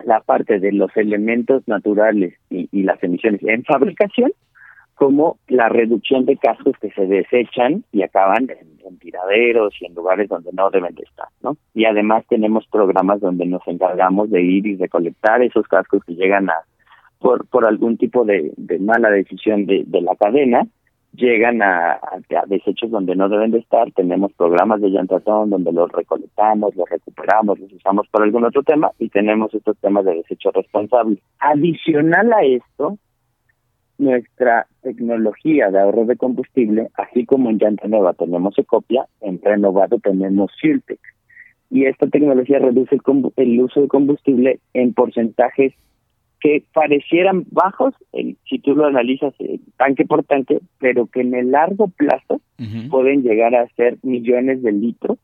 la 0.04 0.20
parte 0.20 0.58
de 0.58 0.72
los 0.72 0.90
elementos 0.96 1.66
naturales 1.68 2.34
y, 2.50 2.82
las 2.82 3.02
emisiones 3.02 3.40
en 3.44 3.64
fabricación, 3.64 4.32
como 4.94 5.38
la 5.48 5.68
reducción 5.68 6.24
de 6.26 6.36
cascos 6.36 6.74
que 6.80 6.90
se 6.90 7.06
desechan 7.06 7.84
y 7.92 8.02
acaban 8.02 8.48
en, 8.50 8.98
tiraderos 8.98 9.74
y 9.80 9.86
en 9.86 9.94
lugares 9.94 10.28
donde 10.28 10.50
no 10.52 10.70
deben 10.70 10.94
de 10.94 11.02
estar, 11.02 11.26
¿no? 11.42 11.56
Y 11.74 11.86
además 11.86 12.24
tenemos 12.28 12.66
programas 12.70 13.20
donde 13.20 13.46
nos 13.46 13.66
encargamos 13.66 14.30
de 14.30 14.42
ir 14.42 14.66
y 14.66 14.76
recolectar 14.76 15.42
esos 15.42 15.66
cascos 15.66 16.04
que 16.04 16.14
llegan 16.14 16.50
a, 16.50 16.54
por, 17.18 17.46
por 17.46 17.64
algún 17.64 17.96
tipo 17.96 18.24
de, 18.24 18.52
mala 18.80 19.10
decisión 19.10 19.66
de, 19.66 19.84
de, 19.86 20.02
la 20.02 20.14
cadena, 20.14 20.66
llegan 21.14 21.62
a, 21.62 21.98
desechos 22.46 22.90
donde 22.90 23.14
no 23.14 23.28
deben 23.28 23.50
de 23.50 23.58
estar, 23.58 23.90
tenemos 23.92 24.32
programas 24.32 24.80
de 24.80 24.90
llantazón 24.90 25.50
donde 25.50 25.72
los 25.72 25.90
recolectamos, 25.92 26.74
los 26.74 26.88
recuperamos, 26.88 27.58
los 27.58 27.72
usamos 27.72 28.06
por 28.08 28.22
algún 28.22 28.44
otro 28.44 28.62
tema 28.62 28.90
y 28.98 29.08
tenemos 29.08 29.52
estos 29.54 29.76
temas 29.78 30.04
de 30.04 30.16
desecho 30.16 30.50
responsable. 30.52 31.18
Adicional 31.38 32.32
a 32.32 32.42
esto, 32.42 32.98
nuestra 34.02 34.66
tecnología 34.82 35.70
de 35.70 35.80
ahorro 35.80 36.04
de 36.04 36.16
combustible, 36.16 36.88
así 36.94 37.24
como 37.24 37.50
en 37.50 37.58
llanta 37.58 37.88
nueva 37.88 38.12
tenemos 38.12 38.58
Ecopia, 38.58 39.06
en 39.20 39.40
renovado 39.40 39.98
tenemos 39.98 40.52
Fueltech. 40.60 41.00
Y 41.70 41.86
esta 41.86 42.06
tecnología 42.06 42.58
reduce 42.58 42.98
el, 43.36 43.60
uso 43.60 43.80
de 43.80 43.88
combustible 43.88 44.60
en 44.74 44.92
porcentajes 44.92 45.72
que 46.40 46.64
parecieran 46.74 47.44
bajos, 47.50 47.94
si 48.48 48.58
tú 48.58 48.74
lo 48.74 48.86
analizas 48.86 49.32
eh, 49.38 49.60
tanque 49.78 50.04
por 50.04 50.24
tanque, 50.24 50.58
pero 50.78 51.06
que 51.06 51.20
en 51.20 51.34
el 51.34 51.52
largo 51.52 51.88
plazo 51.88 52.40
pueden 52.90 53.22
llegar 53.22 53.54
a 53.54 53.68
ser 53.68 53.96
millones 54.02 54.62
de 54.62 54.72
litros 54.72 55.18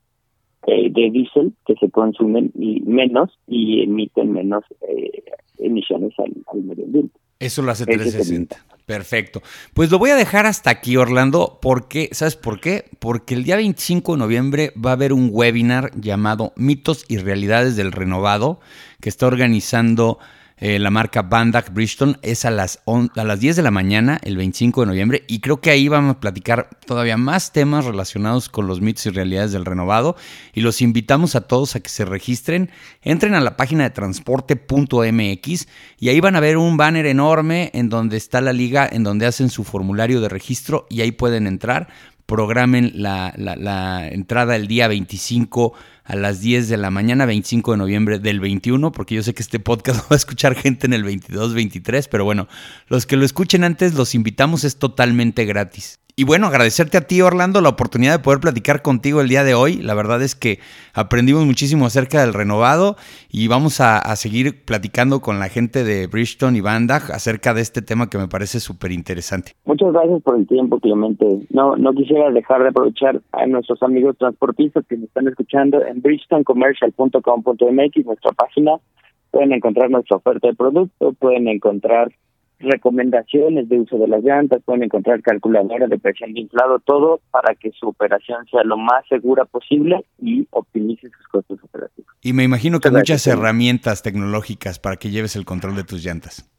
eh, 0.66 0.90
de 0.90 1.10
diésel 1.10 1.52
que 1.66 1.74
se 1.76 1.90
consumen 1.90 2.52
y 2.54 2.80
menos 2.80 3.38
y 3.46 3.82
emiten 3.82 4.32
menos 4.32 4.64
eh, 4.88 5.22
emisiones 5.58 6.12
al, 6.18 6.62
medio 6.62 6.84
ambiente. 6.84 7.18
Eso 7.38 7.62
lo 7.62 7.70
hace 7.70 7.86
360. 7.86 8.64
Perfecto. 8.84 9.42
Pues 9.74 9.90
lo 9.90 9.98
voy 9.98 10.10
a 10.10 10.16
dejar 10.16 10.46
hasta 10.46 10.70
aquí, 10.70 10.96
Orlando, 10.96 11.58
porque, 11.60 12.08
¿sabes 12.12 12.36
por 12.36 12.58
qué? 12.58 12.86
Porque 12.98 13.34
el 13.34 13.44
día 13.44 13.56
25 13.56 14.12
de 14.12 14.18
noviembre 14.18 14.72
va 14.82 14.90
a 14.90 14.92
haber 14.94 15.12
un 15.12 15.28
webinar 15.30 15.90
llamado 15.94 16.54
Mitos 16.56 17.04
y 17.06 17.18
Realidades 17.18 17.76
del 17.76 17.92
Renovado, 17.92 18.60
que 19.02 19.10
está 19.10 19.26
organizando 19.26 20.18
eh, 20.60 20.78
la 20.78 20.90
marca 20.90 21.22
Bandak 21.22 21.72
Bridgestone 21.72 22.16
es 22.22 22.44
a 22.44 22.50
las, 22.50 22.80
a 22.86 23.24
las 23.24 23.40
10 23.40 23.56
de 23.56 23.62
la 23.62 23.70
mañana, 23.70 24.18
el 24.22 24.36
25 24.36 24.80
de 24.80 24.86
noviembre, 24.86 25.24
y 25.28 25.40
creo 25.40 25.60
que 25.60 25.70
ahí 25.70 25.88
vamos 25.88 26.16
a 26.16 26.20
platicar 26.20 26.68
todavía 26.84 27.16
más 27.16 27.52
temas 27.52 27.84
relacionados 27.84 28.48
con 28.48 28.66
los 28.66 28.80
mitos 28.80 29.06
y 29.06 29.10
realidades 29.10 29.52
del 29.52 29.64
renovado, 29.64 30.16
y 30.52 30.60
los 30.60 30.82
invitamos 30.82 31.36
a 31.36 31.42
todos 31.42 31.76
a 31.76 31.80
que 31.80 31.88
se 31.88 32.04
registren, 32.04 32.70
entren 33.02 33.34
a 33.34 33.40
la 33.40 33.56
página 33.56 33.84
de 33.84 33.90
transporte.mx 33.90 35.68
y 35.98 36.08
ahí 36.08 36.20
van 36.20 36.36
a 36.36 36.40
ver 36.40 36.56
un 36.56 36.76
banner 36.76 37.06
enorme 37.06 37.70
en 37.74 37.88
donde 37.88 38.16
está 38.16 38.40
la 38.40 38.52
liga, 38.52 38.88
en 38.90 39.04
donde 39.04 39.26
hacen 39.26 39.50
su 39.50 39.64
formulario 39.64 40.20
de 40.20 40.28
registro 40.28 40.86
y 40.90 41.02
ahí 41.02 41.12
pueden 41.12 41.46
entrar 41.46 41.88
programen 42.28 42.92
la, 42.94 43.32
la, 43.38 44.06
entrada 44.06 44.54
el 44.54 44.66
día 44.66 44.86
25 44.86 45.72
a 46.08 46.16
las 46.16 46.40
10 46.40 46.68
de 46.70 46.78
la 46.78 46.90
mañana, 46.90 47.26
25 47.26 47.72
de 47.72 47.78
noviembre 47.78 48.18
del 48.18 48.40
21, 48.40 48.92
porque 48.92 49.14
yo 49.14 49.22
sé 49.22 49.34
que 49.34 49.42
este 49.42 49.60
podcast 49.60 50.00
va 50.10 50.14
a 50.14 50.16
escuchar 50.16 50.54
gente 50.54 50.86
en 50.86 50.94
el 50.94 51.04
22, 51.04 51.54
23, 51.54 52.08
pero 52.08 52.24
bueno, 52.24 52.48
los 52.88 53.06
que 53.06 53.16
lo 53.16 53.24
escuchen 53.24 53.62
antes 53.62 53.94
los 53.94 54.14
invitamos, 54.14 54.64
es 54.64 54.78
totalmente 54.78 55.44
gratis. 55.44 56.00
Y 56.18 56.24
bueno, 56.24 56.48
agradecerte 56.48 56.98
a 56.98 57.02
ti, 57.02 57.22
Orlando, 57.22 57.60
la 57.60 57.68
oportunidad 57.68 58.10
de 58.10 58.18
poder 58.18 58.40
platicar 58.40 58.82
contigo 58.82 59.20
el 59.20 59.28
día 59.28 59.44
de 59.44 59.54
hoy. 59.54 59.74
La 59.74 59.94
verdad 59.94 60.20
es 60.20 60.34
que 60.34 60.58
aprendimos 60.92 61.46
muchísimo 61.46 61.86
acerca 61.86 62.20
del 62.20 62.34
renovado 62.34 62.96
y 63.30 63.46
vamos 63.46 63.80
a, 63.80 64.00
seguir 64.16 64.64
platicando 64.64 65.20
con 65.20 65.38
la 65.38 65.48
gente 65.48 65.84
de 65.84 66.08
Bridgestone 66.08 66.58
y 66.58 66.60
Bandag 66.60 67.12
acerca 67.12 67.54
de 67.54 67.60
este 67.60 67.82
tema 67.82 68.10
que 68.10 68.18
me 68.18 68.26
parece 68.26 68.58
súper 68.58 68.90
interesante. 68.90 69.52
Muchas 69.64 69.92
gracias 69.92 70.20
por 70.22 70.36
el 70.36 70.48
tiempo, 70.48 70.80
Clemente. 70.80 71.46
No, 71.50 71.76
no 71.76 71.92
quisiera 71.92 72.32
dejar 72.32 72.64
de 72.64 72.70
aprovechar 72.70 73.20
a 73.30 73.46
nuestros 73.46 73.80
amigos 73.84 74.16
transportistas 74.18 74.84
que 74.88 74.96
nos 74.96 75.04
están 75.04 75.28
escuchando 75.28 75.86
en 75.86 75.97
bridgestonecommercial.com.mx, 76.02 78.06
nuestra 78.06 78.32
página. 78.32 78.78
Pueden 79.30 79.52
encontrar 79.52 79.90
nuestra 79.90 80.16
oferta 80.16 80.48
de 80.48 80.54
producto, 80.54 81.12
pueden 81.12 81.48
encontrar 81.48 82.10
recomendaciones 82.60 83.68
de 83.68 83.80
uso 83.80 83.98
de 83.98 84.08
las 84.08 84.22
llantas, 84.22 84.62
pueden 84.64 84.84
encontrar 84.84 85.22
calculadoras 85.22 85.88
de 85.88 85.98
presión 85.98 86.32
de 86.32 86.40
inflado, 86.40 86.78
todo 86.80 87.20
para 87.30 87.54
que 87.54 87.70
su 87.72 87.88
operación 87.88 88.46
sea 88.46 88.64
lo 88.64 88.76
más 88.76 89.06
segura 89.08 89.44
posible 89.44 90.04
y 90.20 90.46
optimice 90.50 91.08
sus 91.10 91.28
costos 91.28 91.62
operativos. 91.62 92.10
Y 92.20 92.32
me 92.32 92.42
imagino 92.42 92.80
que 92.80 92.90
muchas 92.90 93.26
herramientas 93.26 94.02
tecnológicas 94.02 94.78
para 94.78 94.96
que 94.96 95.10
lleves 95.10 95.36
el 95.36 95.44
control 95.44 95.76
de 95.76 95.84
tus 95.84 96.04
llantas. 96.04 96.50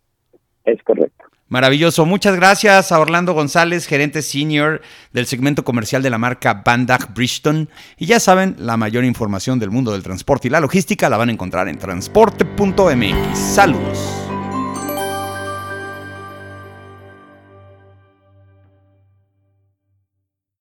Es 0.63 0.82
correcto. 0.84 1.18
Maravilloso. 1.50 2.06
Muchas 2.06 2.36
gracias 2.36 2.92
a 2.92 3.00
Orlando 3.00 3.34
González, 3.34 3.88
gerente 3.88 4.22
senior 4.22 4.82
del 5.14 5.26
segmento 5.26 5.64
comercial 5.64 6.04
de 6.04 6.12
la 6.12 6.20
marca 6.20 6.62
Bandag 6.64 7.14
Bridgestone. 7.14 7.68
Y 7.98 8.06
ya 8.06 8.20
saben, 8.20 8.56
la 8.60 8.78
mayor 8.78 9.04
información 9.04 9.58
del 9.58 9.72
mundo 9.72 9.92
del 9.92 10.04
transporte 10.04 10.48
y 10.48 10.52
la 10.52 10.60
logística 10.60 11.10
la 11.10 11.18
van 11.18 11.30
a 11.30 11.32
encontrar 11.32 11.68
en 11.68 11.80
transporte.mx. 11.80 13.38
Saludos. 13.38 14.18